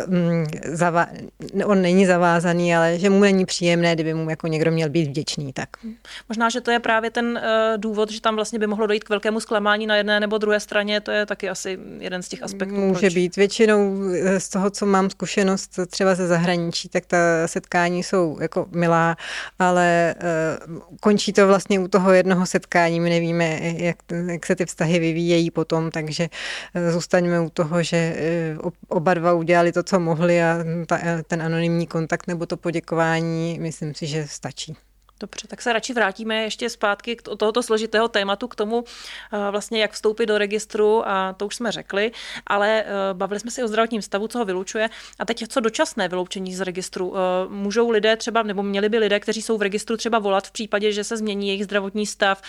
um, 0.08 0.46
zavá... 0.64 1.06
on 1.64 1.82
není 1.82 2.06
zavázaný, 2.06 2.76
ale 2.76 2.98
že 2.98 3.10
mu 3.10 3.20
není 3.20 3.44
příjemné, 3.44 3.94
kdyby 3.94 4.14
mu 4.14 4.30
jako 4.30 4.46
někdo 4.46 4.70
měl 4.70 4.88
být 4.88 5.08
vděčný. 5.08 5.52
Tak. 5.52 5.68
Možná, 6.28 6.50
že 6.50 6.60
to 6.60 6.70
je 6.70 6.78
právě 6.78 7.10
ten 7.10 7.26
uh, 7.26 7.40
důvod, 7.76 8.10
že 8.10 8.20
tam 8.20 8.34
vlastně 8.34 8.58
by 8.58 8.66
mohlo 8.66 8.86
dojít 8.86 9.04
k 9.04 9.08
velkému 9.08 9.40
zklamání 9.40 9.86
na 9.86 9.96
jedné 9.96 10.20
nebo 10.20 10.38
druhé 10.38 10.60
straně, 10.60 11.00
to 11.00 11.10
je 11.10 11.26
taky 11.26 11.48
asi 11.48 11.78
jeden 11.98 12.22
z 12.22 12.28
těch 12.28 12.42
aspektů. 12.42 12.74
Může 12.74 13.00
proč. 13.00 13.14
být. 13.14 13.36
Většinou 13.36 13.96
z 14.38 14.48
toho, 14.48 14.70
co 14.70 14.86
mám 14.86 15.08
zkušenost 15.12 15.78
třeba 15.86 16.14
ze 16.14 16.26
zahraničí, 16.26 16.88
tak 16.88 17.06
ta 17.06 17.16
setkání 17.46 18.02
jsou 18.02 18.38
jako 18.40 18.66
milá, 18.70 19.16
ale 19.58 20.14
uh, 20.68 20.78
končí 21.00 21.32
to 21.32 21.46
vlastně 21.46 21.80
u 21.80 21.88
toho 21.88 22.12
jednoho 22.12 22.46
setkání. 22.46 23.00
My 23.00 23.10
nevíme, 23.10 23.58
jak, 23.62 23.96
jak 24.26 24.46
se 24.46 24.56
ty 24.56 24.66
vztahy 24.66 24.98
vyvíjejí 24.98 25.50
potom, 25.50 25.90
takže 25.90 26.28
uh, 26.28 26.92
zůstaňme 26.92 27.40
u 27.40 27.50
toho, 27.50 27.82
že 27.82 28.16
uh, 28.62 28.70
oba 28.88 29.14
dva 29.14 29.32
udělali 29.32 29.72
to, 29.72 29.82
co 29.82 30.00
mohli 30.00 30.42
a 30.42 30.58
ta, 30.86 30.98
ten 31.26 31.42
anonymní 31.42 31.86
kontakt 31.86 32.26
nebo 32.26 32.46
to 32.46 32.56
poděkování, 32.56 33.58
myslím 33.60 33.94
si, 33.94 34.06
že 34.06 34.26
stačí. 34.26 34.76
Dobře, 35.22 35.48
tak 35.48 35.62
se 35.62 35.72
radši 35.72 35.92
vrátíme 35.94 36.42
ještě 36.42 36.70
zpátky 36.70 37.16
k 37.16 37.22
tohoto 37.22 37.62
složitého 37.62 38.08
tématu, 38.08 38.48
k 38.48 38.54
tomu 38.54 38.84
eh, 39.32 39.50
vlastně, 39.50 39.80
jak 39.80 39.92
vstoupit 39.92 40.26
do 40.26 40.38
registru 40.38 41.08
a 41.08 41.32
to 41.32 41.46
už 41.46 41.56
jsme 41.56 41.72
řekli, 41.72 42.12
ale 42.46 42.82
eh, 42.82 42.86
bavili 43.12 43.40
jsme 43.40 43.50
se 43.50 43.64
o 43.64 43.68
zdravotním 43.68 44.02
stavu, 44.02 44.28
co 44.28 44.38
ho 44.38 44.44
vylučuje. 44.44 44.90
A 45.18 45.24
teď 45.24 45.44
co 45.48 45.60
dočasné 45.60 46.08
vyloučení 46.08 46.54
z 46.54 46.60
registru? 46.60 47.14
Eh, 47.16 47.48
můžou 47.48 47.90
lidé 47.90 48.16
třeba, 48.16 48.42
nebo 48.42 48.62
měli 48.62 48.88
by 48.88 48.98
lidé, 48.98 49.20
kteří 49.20 49.42
jsou 49.42 49.58
v 49.58 49.62
registru 49.62 49.96
třeba 49.96 50.18
volat 50.18 50.46
v 50.46 50.52
případě, 50.52 50.92
že 50.92 51.04
se 51.04 51.16
změní 51.16 51.48
jejich 51.48 51.64
zdravotní 51.64 52.06
stav, 52.06 52.42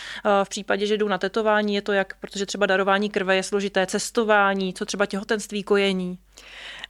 v 0.44 0.50
případě, 0.50 0.86
že 0.86 0.98
jdou 0.98 1.08
na 1.08 1.18
tetování, 1.18 1.76
je 1.76 1.82
to 1.82 1.92
jak, 1.92 2.14
protože 2.20 2.46
třeba 2.46 2.66
darování 2.66 3.10
krve 3.10 3.36
je 3.36 3.44
složité, 3.44 3.86
cestování, 3.86 4.74
co 4.74 4.86
třeba 4.86 5.06
těhotenství, 5.06 5.64
kojení? 5.64 6.18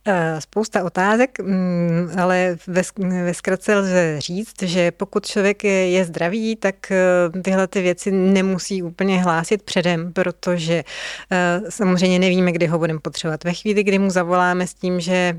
Eh, 0.05 0.41
spousta 0.41 0.83
otázek, 0.83 1.39
mm, 1.39 2.11
ale 2.17 2.57
ve, 2.67 3.33
zkratce 3.33 3.75
lze 3.75 4.15
říct, 4.21 4.61
že 4.61 4.91
pokud 4.91 5.25
člověk 5.25 5.63
je, 5.63 5.89
je 5.89 6.05
zdravý, 6.05 6.55
tak 6.55 6.91
eh, 6.91 7.41
tyhle 7.41 7.67
ty 7.67 7.81
věci 7.81 8.11
nemusí 8.11 8.83
úplně 8.83 9.23
hlásit 9.23 9.63
předem, 9.63 10.13
protože 10.13 10.83
eh, 11.31 11.61
samozřejmě 11.69 12.19
nevíme, 12.19 12.51
kdy 12.51 12.67
ho 12.67 12.79
budeme 12.79 12.99
potřebovat. 12.99 13.43
Ve 13.43 13.53
chvíli, 13.53 13.83
kdy 13.83 13.99
mu 13.99 14.09
zavoláme 14.09 14.67
s 14.67 14.73
tím, 14.73 14.99
že 14.99 15.37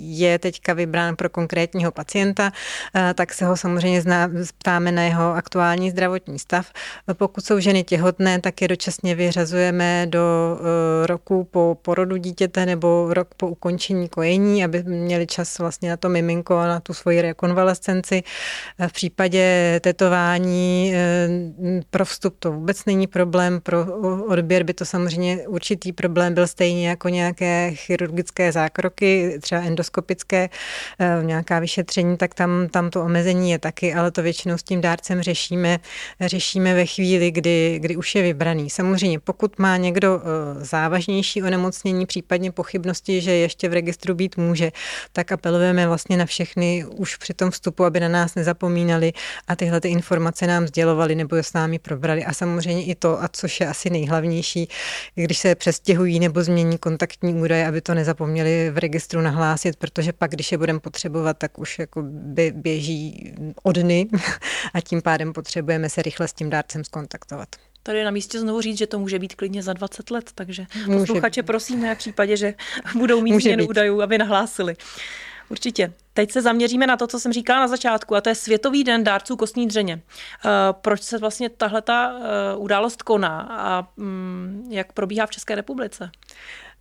je 0.00 0.38
teďka 0.38 0.72
vybrán 0.72 1.16
pro 1.16 1.28
konkrétního 1.28 1.92
pacienta, 1.92 2.52
tak 3.14 3.34
se 3.34 3.44
ho 3.46 3.56
samozřejmě 3.56 4.02
zná, 4.02 4.30
ptáme 4.58 4.92
na 4.92 5.02
jeho 5.02 5.34
aktuální 5.34 5.90
zdravotní 5.90 6.38
stav. 6.38 6.72
Pokud 7.12 7.44
jsou 7.44 7.60
ženy 7.60 7.84
těhotné, 7.84 8.40
tak 8.40 8.62
je 8.62 8.68
dočasně 8.68 9.14
vyřazujeme 9.14 10.06
do 10.06 10.20
roku 11.04 11.44
po 11.44 11.78
porodu 11.82 12.16
dítěte 12.16 12.66
nebo 12.66 13.14
rok 13.14 13.34
po 13.40 13.48
ukončení 13.48 14.08
kojení, 14.08 14.64
aby 14.64 14.82
měli 14.82 15.26
čas 15.26 15.58
vlastně 15.58 15.90
na 15.90 15.96
to 15.96 16.08
miminko 16.08 16.56
a 16.56 16.66
na 16.66 16.80
tu 16.80 16.94
svoji 16.94 17.22
rekonvalescenci. 17.22 18.22
V 18.88 18.92
případě 18.92 19.80
tetování 19.82 20.92
eh, 20.94 21.28
pro 21.90 22.04
vstup 22.04 22.36
to 22.38 22.52
vůbec 22.52 22.84
není 22.84 23.06
problém, 23.06 23.60
pro 23.60 23.86
odběr 24.26 24.62
by 24.62 24.74
to 24.74 24.84
samozřejmě 24.84 25.48
určitý 25.48 25.92
problém 25.92 26.34
byl 26.34 26.46
stejně 26.46 26.88
jako 26.88 27.08
nějaké 27.08 27.70
chirurgické 27.74 28.52
zákroky, 28.52 29.38
třeba 29.40 29.60
endoskopické, 29.60 30.48
eh, 30.98 31.24
nějaká 31.24 31.58
vyšetření, 31.58 32.16
tak 32.16 32.34
tam, 32.34 32.68
tam 32.70 32.90
to 32.90 33.04
omezení 33.04 33.50
je 33.50 33.58
taky, 33.58 33.94
ale 33.94 34.10
to 34.10 34.22
většinou 34.22 34.58
s 34.58 34.62
tím 34.62 34.80
dárcem 34.80 35.22
řešíme, 35.22 35.78
řešíme 36.20 36.74
ve 36.74 36.86
chvíli, 36.86 37.30
kdy, 37.30 37.78
kdy 37.82 37.96
už 37.96 38.14
je 38.14 38.22
vybraný. 38.22 38.70
Samozřejmě, 38.70 39.20
pokud 39.20 39.58
má 39.58 39.76
někdo 39.76 40.20
eh, 40.20 40.64
závažnější 40.64 41.42
onemocnění, 41.42 42.06
případně 42.06 42.52
pochybnosti, 42.52 43.19
že 43.20 43.32
ještě 43.32 43.68
v 43.68 43.72
registru 43.72 44.14
být 44.14 44.36
může, 44.36 44.72
tak 45.12 45.32
apelujeme 45.32 45.86
vlastně 45.86 46.16
na 46.16 46.26
všechny 46.26 46.84
už 46.96 47.16
při 47.16 47.34
tom 47.34 47.50
vstupu, 47.50 47.84
aby 47.84 48.00
na 48.00 48.08
nás 48.08 48.34
nezapomínali 48.34 49.12
a 49.48 49.56
tyhle 49.56 49.80
ty 49.80 49.88
informace 49.88 50.46
nám 50.46 50.66
sdělovali 50.66 51.14
nebo 51.14 51.36
je 51.36 51.42
s 51.42 51.52
námi 51.52 51.78
probrali. 51.78 52.24
A 52.24 52.32
samozřejmě 52.32 52.84
i 52.84 52.94
to, 52.94 53.22
a 53.22 53.28
což 53.28 53.60
je 53.60 53.66
asi 53.66 53.90
nejhlavnější, 53.90 54.68
když 55.14 55.38
se 55.38 55.54
přestěhují 55.54 56.20
nebo 56.20 56.42
změní 56.42 56.78
kontaktní 56.78 57.34
údaje, 57.34 57.66
aby 57.66 57.80
to 57.80 57.94
nezapomněli 57.94 58.70
v 58.70 58.78
registru 58.78 59.20
nahlásit, 59.20 59.76
protože 59.76 60.12
pak, 60.12 60.30
když 60.30 60.52
je 60.52 60.58
budeme 60.58 60.80
potřebovat, 60.80 61.38
tak 61.38 61.58
už 61.58 61.78
jako 61.78 62.02
by 62.10 62.52
běží 62.56 63.34
od 63.62 63.76
dny 63.76 64.08
a 64.74 64.80
tím 64.80 65.02
pádem 65.02 65.32
potřebujeme 65.32 65.88
se 65.88 66.02
rychle 66.02 66.28
s 66.28 66.32
tím 66.32 66.50
dárcem 66.50 66.84
skontaktovat. 66.84 67.69
Tady 67.82 67.98
je 67.98 68.04
na 68.04 68.10
místě 68.10 68.40
znovu 68.40 68.60
říct, 68.60 68.78
že 68.78 68.86
to 68.86 68.98
může 68.98 69.18
být 69.18 69.34
klidně 69.34 69.62
za 69.62 69.72
20 69.72 70.10
let, 70.10 70.30
takže 70.34 70.66
může 70.86 70.98
posluchače 70.98 71.42
prosíme 71.42 71.94
v 71.94 71.98
případě, 71.98 72.36
že 72.36 72.54
budou 72.94 73.20
mít 73.20 73.40
změnu 73.40 73.68
údajů, 73.68 74.02
aby 74.02 74.18
nahlásili. 74.18 74.76
Určitě. 75.50 75.92
Teď 76.14 76.32
se 76.32 76.42
zaměříme 76.42 76.86
na 76.86 76.96
to, 76.96 77.06
co 77.06 77.20
jsem 77.20 77.32
říkala 77.32 77.60
na 77.60 77.68
začátku, 77.68 78.16
a 78.16 78.20
to 78.20 78.28
je 78.28 78.34
Světový 78.34 78.84
den 78.84 79.04
dárců 79.04 79.36
kostní 79.36 79.66
dřeně. 79.66 80.02
Eh, 80.44 80.48
proč 80.72 81.02
se 81.02 81.18
vlastně 81.18 81.50
tahle 81.50 81.82
ta 81.82 82.12
eh, 82.12 82.56
událost 82.56 83.02
koná 83.02 83.40
a 83.50 83.88
mm, 83.96 84.68
jak 84.70 84.92
probíhá 84.92 85.26
v 85.26 85.30
České 85.30 85.54
republice? 85.54 86.10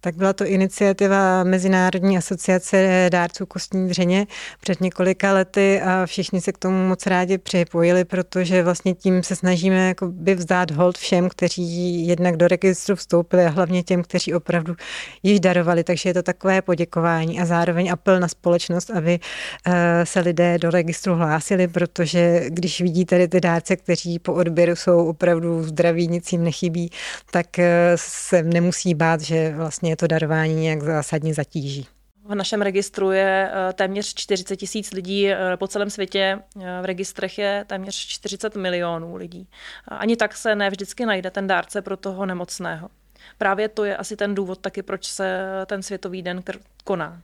Tak 0.01 0.15
byla 0.15 0.33
to 0.33 0.45
iniciativa 0.45 1.43
Mezinárodní 1.43 2.17
asociace 2.17 3.09
dárců 3.11 3.45
kostní 3.45 3.89
dřeně 3.89 4.27
před 4.61 4.81
několika 4.81 5.33
lety 5.33 5.81
a 5.81 6.05
všichni 6.05 6.41
se 6.41 6.51
k 6.51 6.57
tomu 6.57 6.87
moc 6.87 7.05
rádi 7.05 7.37
připojili, 7.37 8.05
protože 8.05 8.63
vlastně 8.63 8.93
tím 8.93 9.23
se 9.23 9.35
snažíme 9.35 9.87
jako 9.87 10.07
by 10.07 10.35
vzdát 10.35 10.71
hold 10.71 10.97
všem, 10.97 11.29
kteří 11.29 12.07
jednak 12.07 12.37
do 12.37 12.47
registru 12.47 12.95
vstoupili 12.95 13.45
a 13.45 13.49
hlavně 13.49 13.83
těm, 13.83 14.03
kteří 14.03 14.33
opravdu 14.33 14.75
již 15.23 15.39
darovali. 15.39 15.83
Takže 15.83 16.09
je 16.09 16.13
to 16.13 16.23
takové 16.23 16.61
poděkování 16.61 17.41
a 17.41 17.45
zároveň 17.45 17.91
apel 17.91 18.19
na 18.19 18.27
společnost, 18.27 18.89
aby 18.89 19.19
eh, 19.65 20.05
se 20.05 20.19
lidé 20.19 20.57
do 20.57 20.69
registru 20.69 21.15
hlásili, 21.15 21.67
protože 21.67 22.45
když 22.47 22.81
vidí 22.81 23.05
tady 23.05 23.27
ty 23.27 23.41
dárce, 23.41 23.75
kteří 23.75 24.19
po 24.19 24.33
odběru 24.33 24.75
jsou 24.75 25.05
opravdu 25.07 25.63
zdraví, 25.63 26.07
nic 26.07 26.31
jim 26.31 26.43
nechybí, 26.43 26.91
tak 27.31 27.59
eh, 27.59 27.93
se 27.95 28.43
nemusí 28.43 28.95
bát, 28.95 29.21
že 29.21 29.53
vlastně 29.55 29.88
vlastně 29.89 29.95
to 29.95 30.07
darování 30.07 30.55
nějak 30.55 30.81
zásadně 30.81 31.33
zatíží. 31.33 31.87
V 32.25 32.35
našem 32.35 32.61
registru 32.61 33.11
je 33.11 33.51
eh, 33.51 33.73
téměř 33.73 34.13
40 34.13 34.55
tisíc 34.55 34.91
lidí 34.91 35.31
eh, 35.31 35.57
po 35.57 35.67
celém 35.67 35.89
světě. 35.89 36.39
Eh, 36.61 36.81
v 36.81 36.85
registrech 36.85 37.37
je 37.37 37.65
téměř 37.67 37.95
40 37.95 38.55
milionů 38.55 39.15
lidí. 39.15 39.47
Ani 39.87 40.15
tak 40.15 40.37
se 40.37 40.55
ne 40.55 40.69
vždycky 40.69 41.05
najde 41.05 41.31
ten 41.31 41.47
dárce 41.47 41.81
pro 41.81 41.97
toho 41.97 42.25
nemocného. 42.25 42.89
Právě 43.37 43.69
to 43.69 43.85
je 43.85 43.97
asi 43.97 44.15
ten 44.15 44.35
důvod 44.35 44.59
taky, 44.59 44.83
proč 44.83 45.05
se 45.05 45.45
ten 45.65 45.83
Světový 45.83 46.21
den 46.21 46.43
koná. 46.83 47.21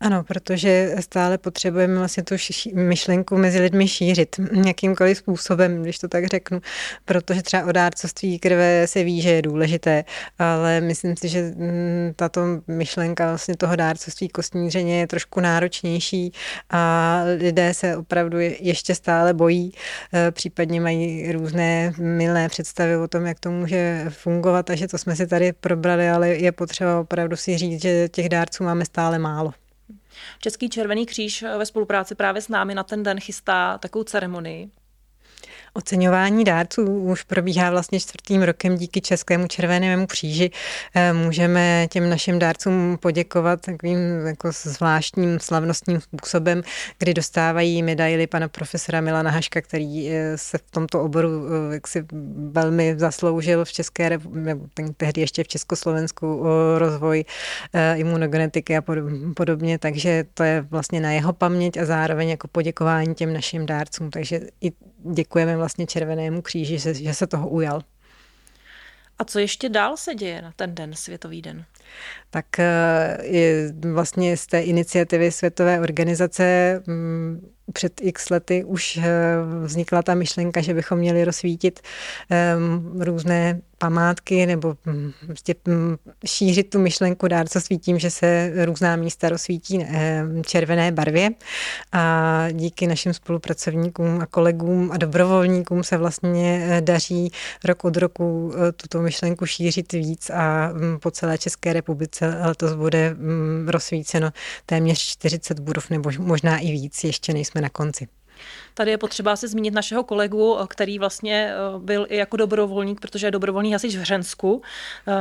Ano, 0.00 0.24
protože 0.24 0.94
stále 1.00 1.38
potřebujeme 1.38 1.98
vlastně 1.98 2.22
tu 2.22 2.34
myšlenku 2.74 3.36
mezi 3.36 3.60
lidmi 3.60 3.88
šířit 3.88 4.36
jakýmkoliv 4.66 5.18
způsobem, 5.18 5.82
když 5.82 5.98
to 5.98 6.08
tak 6.08 6.26
řeknu, 6.26 6.60
protože 7.04 7.42
třeba 7.42 7.64
o 7.64 7.72
dárcovství 7.72 8.38
krve 8.38 8.86
se 8.86 9.04
ví, 9.04 9.22
že 9.22 9.30
je 9.30 9.42
důležité, 9.42 10.04
ale 10.38 10.80
myslím 10.80 11.16
si, 11.16 11.28
že 11.28 11.42
mm, 11.42 12.12
tato 12.16 12.40
myšlenka 12.66 13.28
vlastně 13.28 13.56
toho 13.56 13.76
dárcovství 13.76 14.28
kostní 14.28 14.68
dřeně 14.68 15.00
je 15.00 15.06
trošku 15.06 15.40
náročnější 15.40 16.32
a 16.70 17.20
lidé 17.36 17.74
se 17.74 17.96
opravdu 17.96 18.38
ještě 18.40 18.94
stále 18.94 19.34
bojí, 19.34 19.72
e, 20.14 20.30
případně 20.30 20.80
mají 20.80 21.32
různé 21.32 21.92
milné 21.98 22.48
představy 22.48 22.96
o 22.96 23.08
tom, 23.08 23.26
jak 23.26 23.40
to 23.40 23.50
může 23.50 24.06
fungovat 24.08 24.70
a 24.70 24.74
že 24.74 24.88
to 24.88 24.98
jsme 24.98 25.16
si 25.16 25.26
tady 25.26 25.52
probrali, 25.52 26.10
ale 26.10 26.28
je 26.28 26.52
potřeba 26.52 27.00
opravdu 27.00 27.36
si 27.36 27.58
říct, 27.58 27.82
že 27.82 28.08
těch 28.08 28.28
dárců 28.28 28.64
máme 28.64 28.84
stále 28.84 29.18
málo. 29.18 29.63
Český 30.38 30.68
červený 30.68 31.06
kříž 31.06 31.42
ve 31.42 31.66
spolupráci 31.66 32.14
právě 32.14 32.42
s 32.42 32.48
námi 32.48 32.74
na 32.74 32.82
ten 32.82 33.02
den 33.02 33.20
chystá 33.20 33.78
takovou 33.78 34.04
ceremonii. 34.04 34.70
Oceňování 35.76 36.44
dárců 36.44 36.84
už 36.84 37.22
probíhá 37.22 37.70
vlastně 37.70 38.00
čtvrtým 38.00 38.42
rokem 38.42 38.76
díky 38.76 39.00
Českému 39.00 39.46
červenému 39.46 40.06
kříži. 40.06 40.50
Eh, 40.94 41.12
můžeme 41.12 41.86
těm 41.90 42.10
našim 42.10 42.38
dárcům 42.38 42.98
poděkovat 43.00 43.60
takovým 43.60 44.26
jako 44.26 44.50
zvláštním 44.52 45.40
slavnostním 45.40 46.00
způsobem, 46.00 46.62
kdy 46.98 47.14
dostávají 47.14 47.82
medaily 47.82 48.26
pana 48.26 48.48
profesora 48.48 49.00
Milana 49.00 49.30
Haška, 49.30 49.60
který 49.60 50.10
eh, 50.10 50.38
se 50.38 50.58
v 50.58 50.70
tomto 50.70 51.02
oboru 51.02 51.28
eh, 51.28 51.74
jaksi 51.74 52.04
velmi 52.50 52.94
zasloužil 52.98 53.64
v 53.64 53.72
České 53.72 54.18
tehdy 54.96 55.20
ještě 55.20 55.44
v 55.44 55.48
Československu 55.48 56.44
rozvoj 56.78 57.24
imunogenetiky 57.94 58.76
a 58.76 58.82
podobně, 59.36 59.78
takže 59.78 60.24
to 60.34 60.42
je 60.42 60.60
vlastně 60.70 61.00
na 61.00 61.12
jeho 61.12 61.32
paměť 61.32 61.76
a 61.76 61.84
zároveň 61.84 62.28
jako 62.28 62.48
poděkování 62.48 63.14
těm 63.14 63.32
našim 63.32 63.66
dárcům. 63.66 64.10
Takže 64.10 64.40
i 64.60 64.72
děkujeme 65.12 65.56
vlastně 65.64 65.86
Červenému 65.86 66.42
kříži, 66.42 66.78
že 66.78 67.14
se 67.14 67.26
toho 67.26 67.48
ujal. 67.48 67.82
A 69.18 69.24
co 69.24 69.38
ještě 69.38 69.68
dál 69.68 69.96
se 69.96 70.14
děje 70.14 70.42
na 70.42 70.52
ten 70.56 70.74
den, 70.74 70.94
Světový 70.94 71.42
den? 71.42 71.64
Tak 72.30 72.58
eh, 72.58 73.18
je 73.22 73.72
vlastně 73.92 74.36
z 74.36 74.46
té 74.46 74.60
iniciativy 74.60 75.32
Světové 75.32 75.80
organizace 75.80 76.82
mm, 76.86 77.50
před 77.72 78.00
x 78.00 78.30
lety 78.30 78.64
už 78.64 78.96
eh, 78.96 79.02
vznikla 79.64 80.02
ta 80.02 80.14
myšlenka, 80.14 80.60
že 80.60 80.74
bychom 80.74 80.98
měli 80.98 81.24
rozsvítit 81.24 81.80
um, 82.56 83.02
různé 83.02 83.60
památky 83.78 84.46
nebo 84.46 84.74
um, 84.86 85.12
prostě, 85.26 85.54
um, 85.68 85.96
šířit 86.26 86.70
tu 86.70 86.78
myšlenku 86.78 87.28
dárcovství 87.28 87.78
tím, 87.78 87.98
že 87.98 88.10
se 88.10 88.52
různá 88.64 88.96
místa 88.96 89.28
rozsvítí 89.28 89.78
um, 89.78 90.44
červené 90.44 90.92
barvě. 90.92 91.30
A 91.92 92.46
díky 92.52 92.86
našim 92.86 93.14
spolupracovníkům 93.14 94.20
a 94.20 94.26
kolegům 94.26 94.92
a 94.92 94.96
dobrovolníkům 94.96 95.84
se 95.84 95.96
vlastně 95.96 96.66
eh, 96.70 96.80
daří 96.80 97.32
rok 97.64 97.84
od 97.84 97.96
roku 97.96 98.52
tuto 98.76 99.02
myšlenku 99.02 99.46
šířit 99.46 99.92
víc 99.92 100.30
a 100.30 100.70
um, 100.72 101.00
po 101.00 101.10
celé 101.10 101.38
České 101.38 101.72
republice 101.72 102.38
letos 102.46 102.74
bude 102.74 103.16
rozsvíceno 103.66 104.30
téměř 104.66 104.98
40 104.98 105.60
budov 105.60 105.90
nebo 105.90 106.10
možná 106.18 106.58
i 106.58 106.72
víc, 106.72 107.04
ještě 107.04 107.32
nejsme 107.32 107.53
jsme 107.54 107.60
na 107.60 107.68
konci. 107.68 108.08
Tady 108.74 108.90
je 108.90 108.98
potřeba 108.98 109.36
se 109.36 109.48
zmínit 109.48 109.74
našeho 109.74 110.02
kolegu, 110.02 110.58
který 110.68 110.98
vlastně 110.98 111.52
eh, 111.54 111.78
byl 111.78 112.06
i 112.08 112.16
jako 112.16 112.36
dobrovolník, 112.36 113.00
protože 113.00 113.26
je 113.26 113.30
dobrovolný 113.30 113.72
hasič 113.72 113.96
v 113.96 114.00
Hřensku, 114.00 114.62
eh, 115.08 115.12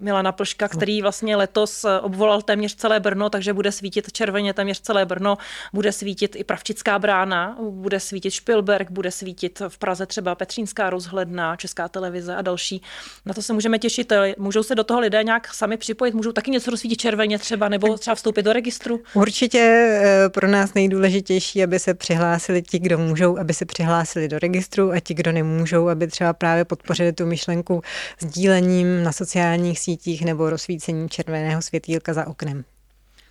Milana 0.00 0.32
Plška, 0.32 0.68
který 0.68 1.02
vlastně 1.02 1.36
letos 1.36 1.84
eh, 1.84 2.00
obvolal 2.00 2.42
téměř 2.42 2.74
celé 2.74 3.00
Brno, 3.00 3.30
takže 3.30 3.52
bude 3.52 3.72
svítit 3.72 4.12
červeně 4.12 4.54
téměř 4.54 4.80
celé 4.80 5.06
Brno, 5.06 5.38
bude 5.72 5.92
svítit 5.92 6.36
i 6.36 6.44
Pravčická 6.44 6.98
brána, 6.98 7.56
bude 7.70 8.00
svítit 8.00 8.30
Špilberg, 8.30 8.90
bude 8.90 9.10
svítit 9.10 9.62
v 9.68 9.78
Praze 9.78 10.06
třeba 10.06 10.34
Petřínská 10.34 10.90
rozhledna, 10.90 11.56
Česká 11.56 11.88
televize 11.88 12.36
a 12.36 12.42
další. 12.42 12.82
Na 13.26 13.34
to 13.34 13.42
se 13.42 13.52
můžeme 13.52 13.78
těšit. 13.78 14.12
Můžou 14.38 14.62
se 14.62 14.74
do 14.74 14.84
toho 14.84 15.00
lidé 15.00 15.24
nějak 15.24 15.54
sami 15.54 15.76
připojit, 15.76 16.14
můžou 16.14 16.32
taky 16.32 16.50
něco 16.50 16.70
rozsvítit 16.70 17.00
červeně 17.00 17.38
třeba, 17.38 17.68
nebo 17.68 17.98
třeba 17.98 18.14
vstoupit 18.14 18.42
do 18.42 18.52
registru? 18.52 19.00
Určitě 19.14 20.00
pro 20.34 20.48
nás 20.48 20.74
nejdůležitější, 20.74 21.62
aby 21.62 21.78
se 21.78 21.94
přihlásili 21.94 22.59
ti, 22.62 22.78
kdo 22.78 22.98
můžou, 22.98 23.38
aby 23.38 23.54
se 23.54 23.64
přihlásili 23.64 24.28
do 24.28 24.38
registru 24.38 24.92
a 24.92 25.00
ti, 25.00 25.14
kdo 25.14 25.32
nemůžou, 25.32 25.88
aby 25.88 26.06
třeba 26.06 26.32
právě 26.32 26.64
podpořili 26.64 27.12
tu 27.12 27.26
myšlenku 27.26 27.82
sdílením 28.20 29.04
na 29.04 29.12
sociálních 29.12 29.80
sítích 29.80 30.24
nebo 30.24 30.50
rozsvícením 30.50 31.08
červeného 31.08 31.62
světýlka 31.62 32.12
za 32.12 32.26
oknem. 32.26 32.64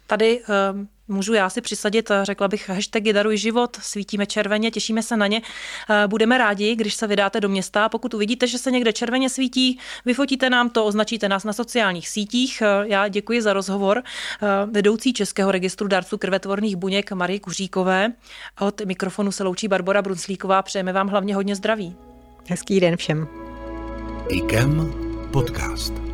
Tady 0.07 0.41
um 0.73 0.87
můžu 1.09 1.33
já 1.33 1.49
si 1.49 1.61
přisadit, 1.61 2.11
eh, 2.11 2.25
řekla 2.25 2.47
bych, 2.47 2.69
hashtagy 2.69 3.13
Daruj 3.13 3.37
život, 3.37 3.77
svítíme 3.81 4.25
červeně, 4.25 4.71
těšíme 4.71 5.03
se 5.03 5.17
na 5.17 5.27
ně. 5.27 5.41
Eh, 5.89 6.07
budeme 6.07 6.37
rádi, 6.37 6.75
když 6.75 6.93
se 6.93 7.07
vydáte 7.07 7.41
do 7.41 7.49
města. 7.49 7.89
Pokud 7.89 8.13
uvidíte, 8.13 8.47
že 8.47 8.57
se 8.57 8.71
někde 8.71 8.93
červeně 8.93 9.29
svítí, 9.29 9.79
vyfotíte 10.05 10.49
nám 10.49 10.69
to, 10.69 10.85
označíte 10.85 11.29
nás 11.29 11.43
na 11.43 11.53
sociálních 11.53 12.09
sítích. 12.09 12.61
Eh, 12.61 12.87
já 12.87 13.07
děkuji 13.07 13.41
za 13.41 13.53
rozhovor 13.53 14.03
vedoucí 14.65 15.13
Českého 15.13 15.51
registru 15.51 15.87
darců 15.87 16.17
krvetvorných 16.17 16.75
buněk 16.75 17.11
Marie 17.11 17.39
Kuříkové. 17.39 18.13
Od 18.59 18.81
mikrofonu 18.81 19.31
se 19.31 19.43
loučí 19.43 19.67
Barbara 19.67 20.01
Brunslíková. 20.01 20.61
Přejeme 20.61 20.93
vám 20.93 21.07
hlavně 21.07 21.35
hodně 21.35 21.55
zdraví. 21.55 21.95
Hezký 22.49 22.79
den 22.79 22.97
všem. 22.97 23.27
IKEM 24.29 24.93
podcast. 25.31 26.08